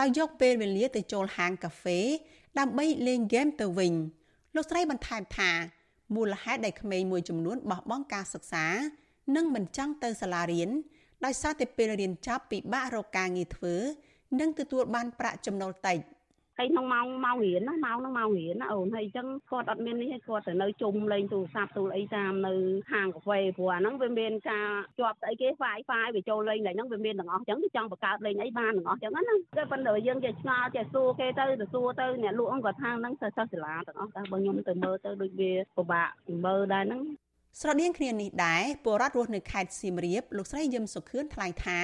[0.00, 1.98] ដោយយកពេលវេលាទៅចូលហាងកាហ្វេ
[2.58, 3.94] ដើម្បីលេងហ្គេមទៅវិញ
[4.54, 5.50] លោកស្រីបន្ថែមថា
[6.14, 8.66] មូលហេតុដែលក្មេងមួយចំនួនបោះបង់ការសិក្សា
[9.36, 10.70] និងមិនចង់ទៅសាលារៀន
[11.24, 13.74] ដោយសារតែពេលរៀនចប់ពិបាករកការងារធ្វើ
[14.40, 15.98] និងទទួលបានប្រាក់ចំណូលតិច។
[16.58, 22.54] ហើយក្នុងម៉ោងម៉ោងរៀនណាម៉ោងហ្នឹងម៉ោងរៀនណាអូនហើយអញ្ចឹងគាត់អត់មាននេះឲ្យគាត់ទៅនៅជុំលេងទូរស័ព្ទទូលអីតាមនៅ
[22.92, 29.22] ហាងកាហ្វេព្រោះអាហ្នឹងវាមានការជាប់ស្អីគេ Wi-Fi វាចូលលេងតែហ្នឹងវាមានទាំងអស់អញ្ចឹងគេចង់បង្កើតលេងអីបានទាំងអស់អញ្ចឹងណា
[29.56, 36.08] តែប៉ុន្តែយើងចេះឆ្ងល់ចេះសួរគេទៅទៅសួរទៅអ្នកលក់ហ្នឹងគាត់ថាហ្នឹងទៅសិស្សសាលាទាំងអស់តែបើខ្ញុំទៅមើលទៅដូចវាពិបាក
[36.44, 37.02] មើលដែរហ្នឹង
[37.60, 41.80] ស្រដៀងគ្នានេះដែរពលរដ្ឋរស់នៅខេត្តសៀមរាបលោកស្រីយឹមសុខឿនថ្លែងថា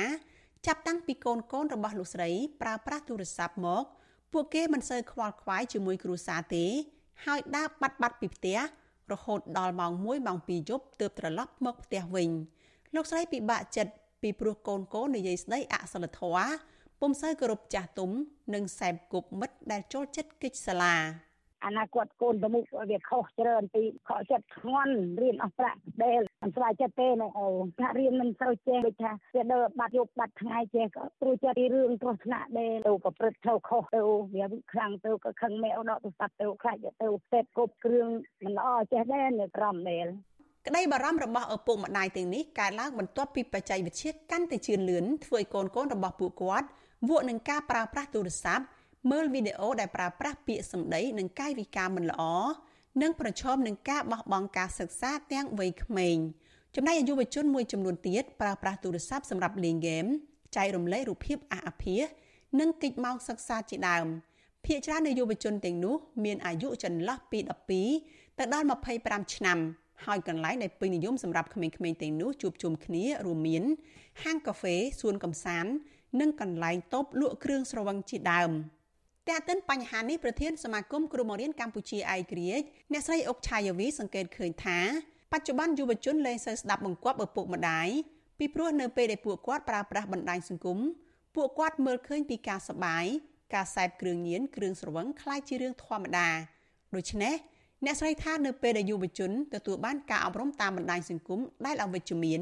[0.67, 2.31] ចាប់តាំងពីកូនកូនរបស់លោកស្រី
[2.63, 3.85] ប្រើប្រាស់ទូរស័ព្ទមក
[4.33, 6.65] ពួកគេមិនសូវខ្វល់ខ្វាយជាមួយគ្រួសារទេ
[7.25, 8.59] ហើយដើរបាត់បាត់ពីផ្ទះ
[9.13, 12.31] រហូតដល់ម៉ោង1ម៉ោង2យប់ទើបត្រឡប់មកផ្ទះវិញ
[12.95, 16.53] លោកស្រីពិបាកចិត្តពីព្រោះកូនកូននិយាយស្ដីអសិលធម៌
[17.01, 18.11] ពុំសូវគោរពចាស់ទុំ
[18.55, 20.95] និងសែបគប់មិត្តដែលចូលចិត្តកិច្ចសាលា
[21.67, 27.47] អនាគតកូនទៅមុខវាខុសច្រើនពីខកចិត្តធ្ងន់រៀនអស់ប្រាក់ដែលមិនស្វាយចិត្តទេណែអូ
[27.81, 34.01] ថារៀនមិនសូវចេះដូចថាវាដើរបាត់យប់បាត់ថ្ងៃចេះក៏ព្រួយចិត្តពីរឿងគ្រោះថ្នាក់ដែលទៅប្រព្រឹត្តទៅខុសទៅ
[34.37, 38.09] វាខ្លាំងទៅក៏ខឹងមែវដកទៅសាប់ទៅខ្លាចទៅសេពគប់គ្រឿង
[38.45, 40.07] មិនល្អចេះដែរនៅក្រំដែល
[40.67, 46.67] ក្តីបារម្ភរបស់ឪពុកម្ដាយទាំងនេះកើតឡើងបន្ទាប់ពីបច្ចេកវិទ្យាកាន់តែជឿនលឿនធ្វើឲ្យកូនកូនរបស់ពួកគាត់
[47.09, 48.65] វក់នឹងការប្រើប្រាស់ទូរស័ព្ទ
[49.11, 52.23] មើលវីដេអូដែលប្រើប្រាស់ពាក្យសម្ដីនិងកាយវិការមិនល្អ
[53.03, 56.17] និងប្រឈមនឹងការបោះបង់ការសិក្សាទាំងវ័យក្មេង
[56.77, 60.07] ចំណែកយុវជនមួយចំនួនទៀតប្រើប្រាស់ទូរស័ព្ទសម្រាប់លេងហ្គេម
[60.57, 62.03] ចែករំលែករូបភាពអាសអាភាស
[62.61, 64.07] និងកិច្ចម៉ោងសិក្សាជាដើម
[64.67, 67.39] ភាគច្រើននៃយុវជនទាំងនោះមានអាយុចន្លោះពី
[67.89, 68.67] 12ទៅដល់
[68.99, 69.59] 25ឆ្នាំ
[70.05, 73.65] ហើយកន្លែងដែលពេញនិយមសម្រាប់ក្មេងៗទាំងនោះជួបជុំគ្នារួមមាន
[74.23, 75.73] ហាងកាហ្វេសួនកំសាន្ត
[76.21, 78.53] និងកន្លែងតូបលក់គ្រឿងស្រវឹងជាដើម
[79.30, 84.80] តែទិនបញ្ហានេះប្រធានសមាគមគ្រូបង្រៀនកម្ពុជាឯករាជ្យអ្នកស្រីអុកឆាយាវីសង្កេតឃើញថា
[85.32, 87.88] បច្ចុប្បន្នយុវជនលែងសូវស្ដាប់បង្គាប់ឪពុកម្ដាយ
[88.40, 90.80] ពីព្រោះនៅពេលដែលពួកគាត់ប្រើប្រាស់បណ្ដាញសង្គម
[91.36, 93.06] ពួកគាត់មើលឃើញពីការសបាយ
[93.54, 96.30] ការសែបគ្រឿងញៀនគ្រឿងស្រវឹងคล้ายជារឿងធម្មតា
[96.96, 97.36] ដូច្នេះ
[97.86, 102.42] អ្នកស្រីថានៅពេលដែលយុវជនទទួលបានការអប់រំតាមបណ្ដាញសង្គមដែលអវិជ្ជមាន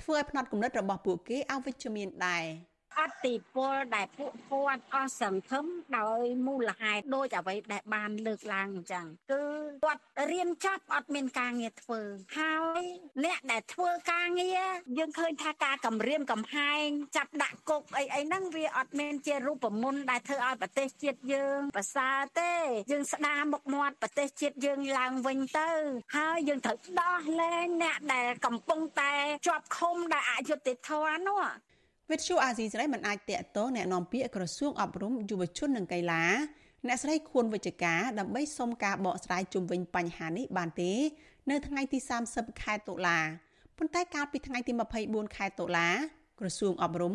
[0.00, 2.44] ធ្វើឲ្យផ្នត់គំនិតរបស់ពួកគេអវិជ្ជមានដែរ។
[2.99, 5.65] អតិពលដែលពួកគាត់អស់សង្ឃឹម
[5.97, 9.43] ដោយមូលហេតុដូចអ្វីដែលបានលើកឡើងអញ្ចឹងគឺ
[9.85, 12.01] គាត់រៀនចប់អត់មានការងារធ្វើ
[12.37, 12.83] ហើយ
[13.25, 16.85] អ្នកដែលធ្វើការងារយើងឃើញថាការគម្រាមកំហែង
[17.17, 22.53] ចាប់ដាក់គុកអីអីហ្នឹងវាអត់មានជារូបមន្តដែលធ្វើឲ្យប្រទេសជាតិយើងប្រសើរទេ
[22.91, 25.71] យើងស្ដារមុខមាត់ប្រទេសជាតិយើងឡើងវិញទៅ
[26.17, 29.13] ហើយយើងត្រូវដោះលែងអ្នកដែលកំពុងតែ
[29.47, 31.43] ជាប់ឃុំដោយអយុត្តិធម៌នោះ
[32.10, 36.24] វិទ្យុអាស៊ីសេរីមិនអាចតាក់ទងแนะនាំពាក្យក្រសួងអប់រំយុវជននិងកីឡា
[36.86, 40.92] អ្នកស្រីខួនវិជ្ជការដើម្បីសុំការបកស្រាយជុំវិញបញ្ហានេះបានទេ
[41.50, 41.98] នៅថ្ងៃទី
[42.30, 43.18] 30ខែតុលា
[43.78, 44.72] ប៉ុន្តែកាលពីថ្ងៃទី
[45.04, 45.88] 24ខែតុលា
[46.40, 47.14] ក្រសួងអប់រំ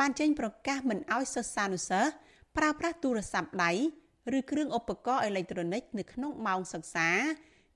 [0.00, 2.12] បានចេញប្រកាសមិនអោយសិស្សានុសិស្ស
[2.56, 3.72] ប្រើប្រាស់ទូរស័ព្ទដៃ
[4.38, 7.10] ឬគ្រឿងឧបករណ៍អេឡិចត្រូនិកនៅក្នុងម៉ោងសិក្សា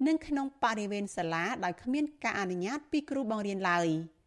[0.06, 3.88] និងក្នុងបរិវេណសាលាដោយគ្មានការអនុញ្ញាតពីគ្រូបង្រៀនឡើយ។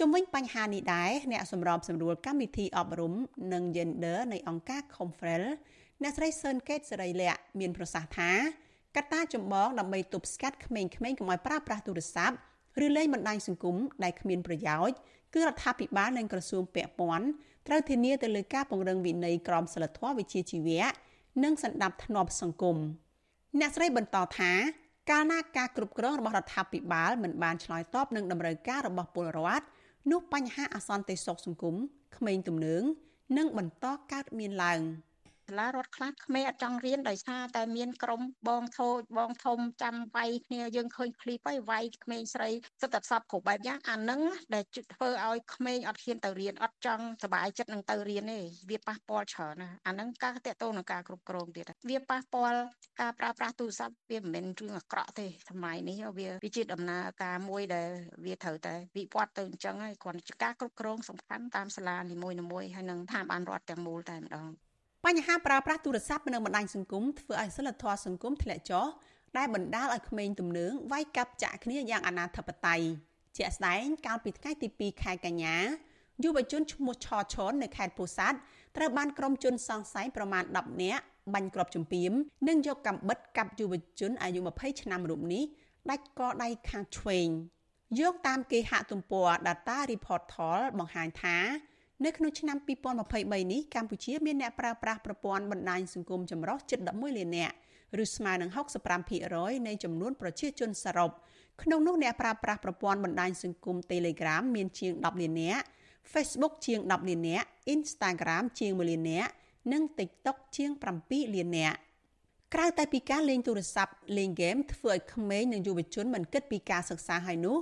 [0.00, 3.14] ជំវិញបញ្ហានេះដែរអ្នកសម្របសម្រួលកម្មវិធីអប់រំ
[3.52, 5.44] និង Gender នៃអង្គការ Confrel
[6.02, 8.30] អ្នកស្រីសឿនកេតសេរីលក្ខមានប្រសាសន៍ថា
[8.96, 12.36] កត្តាចម្បងដើម្បីទប់ស្កាត់ក្មេងៗកុំឲ្យប្រើប្រាស់ទូរស័ព្ទ
[12.84, 14.96] ឬលេងបណ្ដាញសង្គមដែលគ្មានប្រយោជន៍
[15.34, 17.26] គឺរដ្ឋាភិបាលនិងក្រសួងពាក់ព័ន្ធ
[17.68, 20.84] ត្រូវធានាទៅលើការពង្រឹងវិន័យក្រមសីលធម៌វិជ្ជាជីវៈ
[21.44, 22.76] និងសន្តិភាពធ្នាប់សង្គម
[23.60, 24.52] អ្នកស្រីបន្តថា
[25.10, 29.64] កាលណាការគ្រប់គ្រងរបស់រដ្ឋាភិបាលមិនបានឆ្លើយតបនឹងតម្រូវការរបស់ពលរដ្ឋ
[30.10, 31.76] នោះបញ្ហាអសន្តិសុខសង្គម
[32.16, 32.82] ក្មេងទំនើង
[33.36, 34.80] នឹងបន្តកើតមានឡើង។
[35.48, 42.50] សាលារដ្ឋខ្លះក្មេងអត់ចង់រៀនដោយសារតែមានក្រុមបងធូចបងធំចាំវាយគ្នាយើងឃើញឃ្លីបហើយវាយក្មេងស្រី
[42.82, 44.20] សិតតែសពគ្រប់បែបយ៉ាងអានឹង
[44.54, 44.64] ដែល
[44.94, 48.40] ធ្វើឲ្យក្មេងអត់ហ៊ានទៅរៀនអត់ចង់សុបាយចិត្តនឹងទៅរៀនទេ
[48.70, 52.58] វាប៉ះពាល់ច្រើនណាស់អានឹងការតេតោនឹងការគ្រប់គ្រងទៀតវាប៉ះពាល់
[53.00, 57.90] ការប្រើប្រាស់ទូរស័ព្ទវាមិនមែនរឿងអាក្រក់ទេសម័យនេះវាវាជាដំណើរការមួយដែល
[58.24, 62.30] វាត្រូវតែវិវត្តទៅអញ្ចឹងហើយគ្រាន់តែការគ្រប់គ្រងសំខាន់តាមសាលានីមួ
[62.62, 64.50] យៗហើយនឹងស្ថាប័នរដ្ឋទាំងមូលតែម្ដង
[65.06, 68.86] បញ្ហាប្រើប្រាស់ទូរស័ព្ទនិងបណ្ដាញសង្គមធ្វើឲ្យសិលធម៌សង្គមធ្លាក់ចុះ
[69.36, 72.80] ដែលបណ្ដាលឲ្យក្មេងទំនើងវាយកាប់ចាក់គ្នាយ៉ាងអនាធបត័យ
[73.36, 75.56] ជាក់ស្ដែងកាលពីថ្ងៃទី2ខែកញ្ញា
[76.24, 78.38] យុវជនឈ្មោះឆឆននៅខេត្តពោធិ៍សាត់
[78.76, 81.02] ត្រូវបានក្រុមជនសង្ស័យប្រមាណ10នាក់
[81.34, 82.12] បាញ់គ្រាប់ចំពាម
[82.48, 85.44] និងយកកាំបិតកាប់យុវជនអាយុ20ឆ្នាំរូបនេះ
[85.90, 87.28] ដាច់កដៃខាងឆ្វេង
[88.00, 91.38] យកតាមគេហទំព័រ Data Reportal បង្ហាញថា
[92.02, 92.56] នៅក្នុងឆ្នាំ
[93.04, 97.54] 2023នេះកម្ពុជាមានអ្នកប្រើប្រាស់ប្រព័ន្ធបណ្ដាញសង្គមចម្រុះជិត11លាននាក់
[98.02, 98.50] ឬស្មើនឹង
[99.08, 101.10] 65%នៃចំនួនប្រជាជនសរុប
[101.62, 105.64] ក្នុងនោះអ្នកប្រើប្រាស់ប្រព័ន្ធបណ្ដាញសង្គម Telegram មានជាង10លាននាក់
[106.12, 109.30] Facebook ជាង10លាននាក់ Instagram ជាង1លាននាក់
[109.72, 110.70] និង TikTok ជាង
[111.02, 111.76] 7លាននាក់
[112.54, 117.58] ក្រៅតែពីការលេងទូរស័ព្ទលេងហ្គេមធ្វើឲ្យក្មេងនិងយុវជនមិនគិតពីការសិក្សាហើយនោះ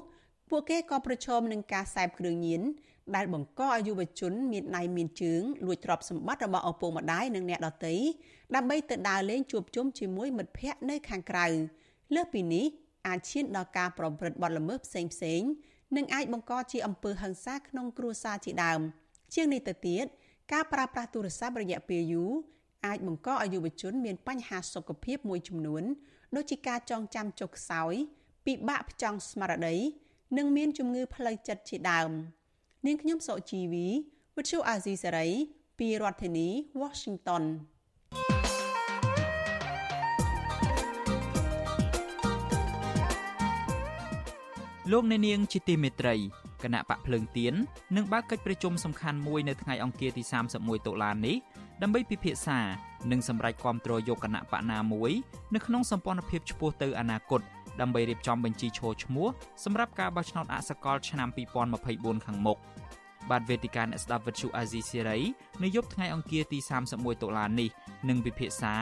[0.51, 2.63] ពួកគេក៏ប្រឈមនឹងការសែបគ្រឿងញៀន
[3.17, 7.95] ដែលបង្កឲ្យយុវជនមានដៃមានជើងលួចទ្រព្យសម្បត្តិរបស់ឪពុកម្ដាយនិងអ្នកដទៃ
[8.55, 11.47] ដើម្បីទៅដើរលេងជួបជុំជាមួយមិត្តភ័ក្តិនៅខាងក្រៅ
[12.15, 12.67] លើសពីនេះ
[13.07, 15.43] អាចឈានដល់ការប្រព្រឹត្តបទល្មើសផ្សេងផ្សេង
[15.97, 18.81] និងអាចបង្កជាអំពើហិង្សាក្នុងគ្រួសារជាដើម
[19.35, 20.07] ជាងនេះទៅទៀត
[20.53, 22.33] ការប្រើប្រាស់ទូរស័ព្ទរយៈពេលយូរ
[22.87, 25.83] អាចបង្កឲ្យយុវជនមានបញ្ហាសុខភាពមួយចំនួន
[26.37, 27.95] ដូចជាការចងចាំចុះខ្សោយ
[28.47, 29.77] ពិបាកផ្ចង់ស្មារតី
[30.37, 32.11] និងមានជំងឺផ្លូវចិត្តជាដើម។
[32.87, 33.87] នាងខ្ញុំសុជីវី
[34.37, 35.29] វិទ្យុអាស៊ីសេរី
[35.79, 36.49] ពីរដ្ឋធានី
[36.83, 37.45] Washington
[44.93, 46.17] លោកអ្នកនាងជាទីមេត្រី
[46.63, 47.55] គណៈបកភ្លើងទៀន
[47.97, 50.23] នឹងបើកកិច្ចប្រជុំសំខាន់មួយនៅថ្ងៃអង្គារទី
[50.55, 51.37] 31តុលានេះ
[51.83, 52.59] ដើម្បីពិភាក្សា
[53.11, 55.13] និងសម្រេចគាំទ្រយកគណៈបកណាមួយ
[55.55, 57.43] នៅក្នុងសម្ព័ន្ធភាពឆ្ពោះទៅអនាគត
[57.81, 59.29] ដើម្បីរៀបចំបញ្ជីឈរឈ្មោះ
[59.65, 61.29] សម្រាប់ការបោះឆ្នោតអសកលឆ្នាំ
[61.77, 62.59] 2024ខាងមុខ
[63.31, 65.19] បាទវេទិកាអ្នកស្ដាប់វិទ្យុអាស៊ីសេរី
[65.63, 66.59] នៅយប់ថ្ងៃអង្គារទី
[66.91, 67.69] 31តុលានេះ
[68.09, 68.75] នឹងពិភាក្សា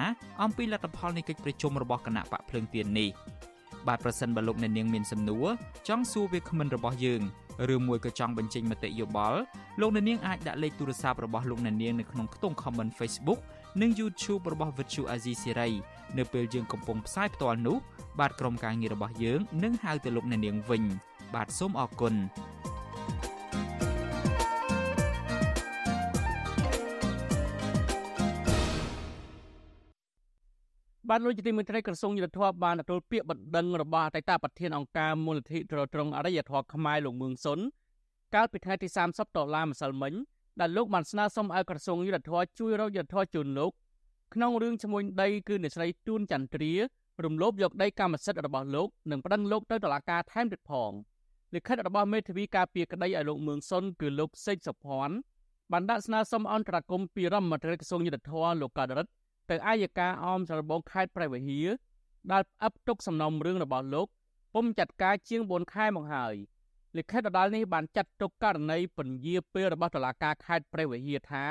[0.43, 3.11] អំពីលទ្ធផលនៃកិច្ចប្រជុំរបស់គណៈបកភ្លើងទៀននេះ
[3.89, 5.47] បាទប្រសិនបើលោកអ្នកនាងមានសំណួរ
[5.89, 7.23] ចង់សួរវាគ្មិនរបស់យើង
[7.75, 9.39] ឬមួយក៏ចង់បញ្ចេញមតិយោបល់
[9.81, 13.41] លោកអ្នកនាងអាចដាក់លេខទូរស័ព្ទរបស់លោកអ្នកនាងនៅក្នុងខ្ទង់ comment Facebook
[13.81, 15.73] និង YouTube របស់ Vuthu Azizi Serai
[16.19, 17.77] នៅពេលយើងកំពុងផ្សាយផ្ទាល់នោះ
[18.19, 20.83] បាទក្រុមការងាររបស់យើងនឹងហៅទៅលោកអ្នកនាងវិញ
[21.35, 22.15] បាទសូមអរគុណ
[31.11, 37.59] បានលោកជាទីមេត្រីក្រសួងយុទ្ធភ័ពបានទទួលពាក្យបណ្ដឹងរបស់អតីតប្រធានអង្គការមូលនិធិទ្រទ្រង់អរិយធម៌ខ្មែរលោកមឿងសុន
[38.35, 40.13] កាលពីថ្ងៃទី30ដុល្លារម្សិលមិញ
[40.61, 43.73] ដែលលោកបានស្នើសុំឲ្យក្រសួងយុទ្ធភ័ពជួយរកយុទ្ធភ័ពជូនលោក
[44.35, 46.73] ក្នុងរឿងឈ្មោះដីគឺអ្នកស្រីទួនចន្ទ្រា
[47.25, 50.93] រំលោភយកដីកម្មសិទ្ធិរបស់លោកនិងប្តឹងលោកទៅតុលាការថែមទៀតផង
[51.55, 55.17] លិខិតរបស់មេធាវីការពារក្តីឲ្យលោកមឿងសុនគឺលោកសេកសុភ័ណ្ឌ
[55.73, 59.13] បានដាក់ស្នើសុំអន្តរាគមពីរដ្ឋមន្ត្រីក្រសួងយុទ្ធភ័ពលោកកើតរិទ្ធ
[59.51, 61.61] ទៅអាយកាអមចលបងខេត្តប្រៃវហៀ
[62.33, 64.07] ដែលផ្អាប់ទុកសំណុំរឿងរបស់លោក
[64.55, 66.35] ពុំចាត់ការជាង4ខែមកហើយ
[66.97, 71.45] លិខិតដដាលនេះបានចាត់ទុកករណីពន្យាពេលរបស់តុលាការខេត្តប្រៃវហៀថា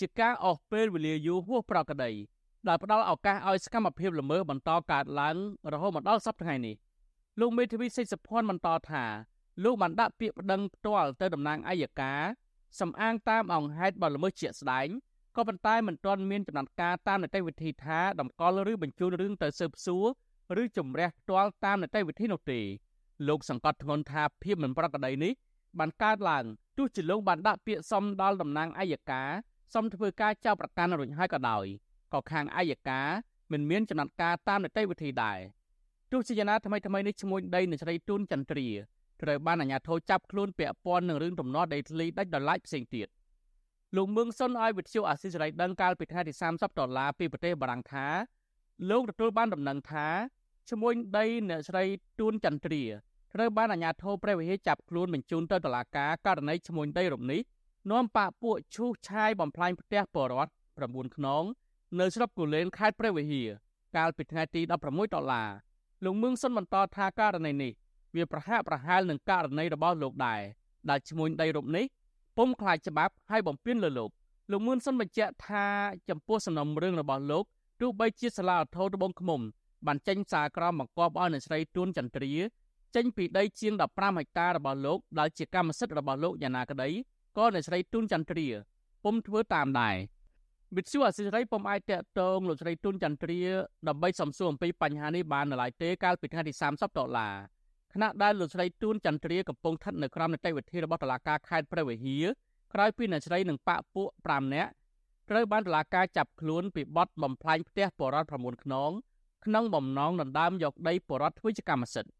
[0.00, 2.12] ជាការអស់ពេលវេលាយូរហួសប្រក្រតី
[2.68, 5.36] ដែលផ្ដល់ឱកាសឲ្យសកម្មភាពល្មើសបន្តកើតឡើង
[5.72, 6.76] រហូតមកដល់សប្តាហ៍ថ្ងៃនេះ
[7.40, 9.04] លោកមេធាវីសេចសុភ័ណ្ឌបន្តថា
[9.64, 12.20] លោកបានដាក់ពាក្យប្តឹងផ្ទាល់ទៅតំណាងអัยការ
[12.80, 14.88] សំអាងតាមអង្គហេតុបទល្មើសជាក់ស្ដែង
[15.36, 20.04] ក៏ប៉ុន្តែមិនទាន់មានចំណាត់ការតាមនីតិវិធីថាតម្កល់ឬបញ្ជូនរឿងទៅស៊ើបសួរ
[20.62, 22.60] ឬជំរះផ្ទាល់តាមនីតិវិធីនោះទេ
[23.28, 25.32] លោកសង្កត់ធ្ងន់ថាភាពមិនប្រក្រតីនេះ
[25.78, 26.44] បានកើតឡើង
[26.76, 29.30] ទោះជាលោកបានដាក់ពាក្យសុំដល់តំណាងអัยការ
[29.72, 31.66] សុំធ្វើការចោទប្រកាន់រួចហើយក៏ដោយ
[32.12, 33.08] ក៏ខាងអัยការ
[33.52, 35.38] មិនមានចំណាត់ការតាមនីតិវិធីដែរ
[36.12, 38.68] ទោះជាយ៉ាងណាថ្មីថ្មីនេះឈ្មោះដីនៃស្រីទូនចន្ទ្រា
[39.22, 43.08] ត្រូវបានអាជ្ញាធរចាប់ខ្លួនពាក់ព័ន្ធនឹងរឿងទំនាស់ដីធ្លីដាច់ដោយឡែកផ្សេងទៀត
[43.96, 48.06] លោកមឿងសុនឲ្យវិទ្យុអាស៊ីសេរីដឹងកាលពីថ្ងៃទី30ដុល្លារពីប្រទេសបារាំងថា
[48.90, 50.06] លោកទទួលបានដំណឹងថា
[50.70, 51.84] ឈ្មោះដីអ្នកស្រី
[52.18, 52.82] ទួនចន្ទ្រា
[53.34, 57.40] ត្រូវបានអាជ្ញាធរព្រះវិហារចាប់ខ្លួនបញ្ជូនទៅតុលាការករណីឈ្មោះដីរំនេះ
[57.90, 60.52] នាំបាក់ពួកឈូសឆាយបំផ្លាញផ្ទះបរដ្ឋ
[60.82, 61.44] 9ខ្នង
[62.00, 63.48] នៅស្រុកគូលែនខេត្តព្រះវិហារ
[63.96, 65.48] កាលពីថ្ងៃទី16ដុល្លារ
[66.04, 67.72] លោកមឿងសុនបន្តថាករណីនេះ
[68.14, 70.40] វាប្រហាក់ប្រហែលនឹងករណីរបស់លោកដែរ
[70.90, 71.84] ដែលឈ្មោះដីរំនេះ
[72.38, 74.10] ពុំខ្លាចច្បាប់ហើយបំពេញលើលោក
[74.50, 75.66] លោកមឿនសុនបញ្ជាក់ថា
[76.08, 77.44] ចំពោះសំណុំរឿងរបស់លោក
[77.80, 79.40] ទោះបីជាសាលាឧទ្ធរត្បូងឃ្មុំ
[79.86, 82.32] បានចេញសារក្រមបង្គាប់ឲ្យអ្នកស្រីទួនចន្ទ្រា
[82.94, 86.88] ចេញពីដីជាង15ហិកតារបស់លោកដែលជាកម្មសិទ្ធិរបស់លោកយ៉ាងណាក្តី
[87.38, 88.46] ក៏អ្នកស្រីទួនចន្ទ្រា
[89.04, 89.96] ពុំធ្វើតាមដែរ
[90.76, 93.40] វិទ្យុអសិរ័យពុំអាចតាក់ទងលោកស្រីទួនចន្ទ្រា
[93.88, 97.34] ដើម្បីសំសួរអំពីបញ្ហានេះបាននៅឡើយទេកាលពីថ្ងៃទី30ដុល្លារ
[97.92, 102.24] ខណៈដែលលោកស្រីទួនចន្ទ្រាកំពុងស្ថិតនៅក្រោមនីតិវិធីរបស់តុលាការខេត្តព្រះវិហារ
[102.74, 104.70] ក្រោយពីអ្នកស្រីនិងប៉ាក់ពួក5នាក់
[105.30, 108.90] ត្រូវបានតុលាការចាប់ខ្លួនពីបទបំផ្លាញផ្ទះបរដ្ឋ9ខ្នង
[109.44, 112.12] ក្នុងបំណងដណ្ដើមយកដីបរដ្ឋធ្វើជាកម្មសិទ្ធិ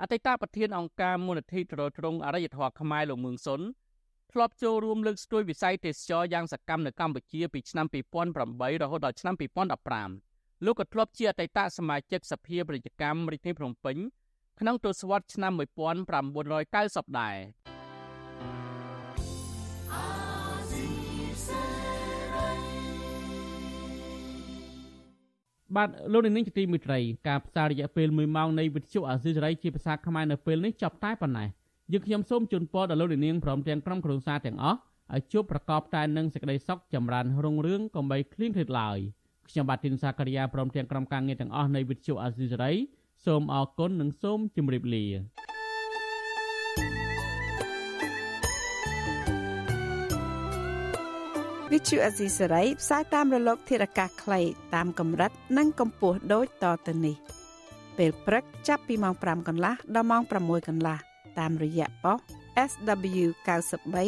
[0.00, 3.60] អតីតប្រធានអង្គការមូលនិធិទ្រទ្រង់អរិយធម៌ខ្មែរលោកមឿងសុន
[4.32, 7.86] ធ្លាប់ចូលរួមលើកស្ទួយវិស័យទេសចរយ៉ាងសកម្មនៅកម្ពុជាពីឆ្នាំ
[8.34, 9.34] 2008រហូតដល់ឆ្នាំ
[9.98, 13.96] 2015លោកក៏ធ្លាប់ជាអតីតសមាជិកសភាពាណិជ្ជកម្មរាជធានីភ្នំពេញ
[14.60, 17.36] ក្នុងទសវត្សរ៍ឆ្នាំ1990ដែរ
[25.76, 26.98] បាទលោកនាងជាទីមេត្រី
[27.28, 31.48] ការផ្សាយរយៈពេល1ម៉ោងនៃវិទ្យុអាស៊ីសេរីជាភាសាខ្មែរនៅពេលនេះចប់តែប៉ុណ្ណេះ
[31.92, 34.78] យើងខ្ញុំសូមជូនពរដល់លោកនាងព្រមទាំងក្រុមគ្រួសារទាំងអស់
[35.14, 38.98] ឲ្យជួបប្រកបតែនឹងសេចក្តីសុខចម្រើនរុងរឿងកុំបីឃ្លៀងឃ្លាតឡើយ
[39.48, 42.72] ខ្ញុំបាទទីនសាករិយាព្រមទាំងក្រុមការងារទាំងអស់នៃវិទ្យុអាស៊ីសេរី
[43.26, 45.04] សូមអរគុណនិងសូមជម្រាបលា
[51.72, 54.40] វិទ្យុអេស៊ីសរ៉ៃផ្សាយតាមរលក ធារកាសខ្លី
[54.74, 57.16] តាមកម្រិត និងកម្ពស់ដូចតទៅនេះ
[57.98, 61.07] ពេលព្រឹកចាប់ពីម៉ោង5កន្លះដល់ម៉ោង6កន្លះ
[61.38, 62.18] តាមរយៈប៉ុស
[62.70, 63.24] SW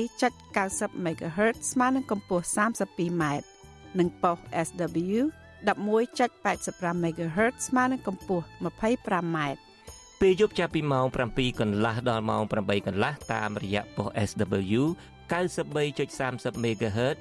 [0.05, 3.23] 93.90 MHz ស្មើនឹងកម្ពស់ 32m
[3.99, 5.21] និងប៉ុស SW
[5.68, 9.39] 11.85 MHz ស្មើនឹងកម្ពស់ 25m
[10.21, 14.83] ពេលយប់ចាប់ពីម៉ោង7កន្លះដល់ម៉ោង8កន្លះតាមរយៈប៉ុស SW
[15.31, 17.16] 93.30 MHz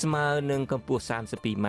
[0.00, 1.68] ស្មើនឹងកម្ពស់ 32m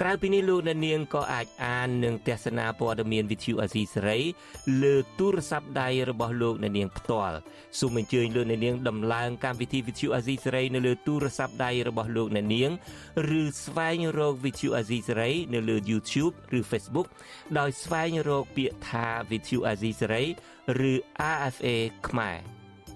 [0.00, 4.18] ក្រៅពីនេះលោកអ្នកនាងក៏អាចអាននិងទស្សនាព័ត៌មានវិទ្យុអាស៊ីសេរី
[4.82, 7.36] លើទូរស័ព្ទដៃរបស់លោកអ្នកនាងផ្ទាល់
[7.78, 12.70] សូមអញ្ជើញលោកអ្នកនាងដំឡើងកម្មវិធីវិទ្យុអាស៊ីសេរីនៅលើទូរស័ព្ទដៃរបស់លោកអ្នកនាង
[13.40, 17.08] ឬស្វែងរកវិទ្យុអាស៊ីសេរីនៅលើ YouTube ឬ Facebook
[17.58, 20.24] ដោយស្វែងរកពាក្យថាវិទ្យុអាស៊ីសេរី
[20.90, 20.92] ឬ
[21.34, 21.68] RFA
[22.08, 22.38] ខ្មែរ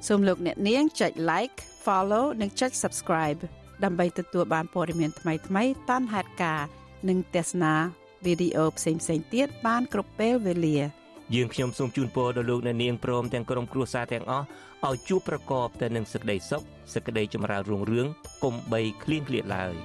[0.08, 3.40] សូមលោកអ្នកនាងចុច like follow និងចុច subscribe
[3.84, 7.74] ដើម្បីទទួលបានព័ត៌មានថ្មីៗតាន់ហេតុការណ៍ និងទស្សនា
[8.24, 9.02] វីដេអូផ្សេងៗ
[9.34, 10.78] ទៀតបានគ្រប់ពេលវេលា
[11.34, 14.46] យើងខ្ញុំសូមជូនពរដល់លោកអ្នកនាងព្រមទាំងក្រុមគ្រួសារទាំងអស់
[14.86, 16.62] ឲ្យជួបប្រកបតែនឹងសេចក្តីសុខ
[16.94, 18.06] សេចក្តីចម្រើនរុងរឿង
[18.44, 19.74] កុំបីឃ្លៀងឃ្លាតឡើយ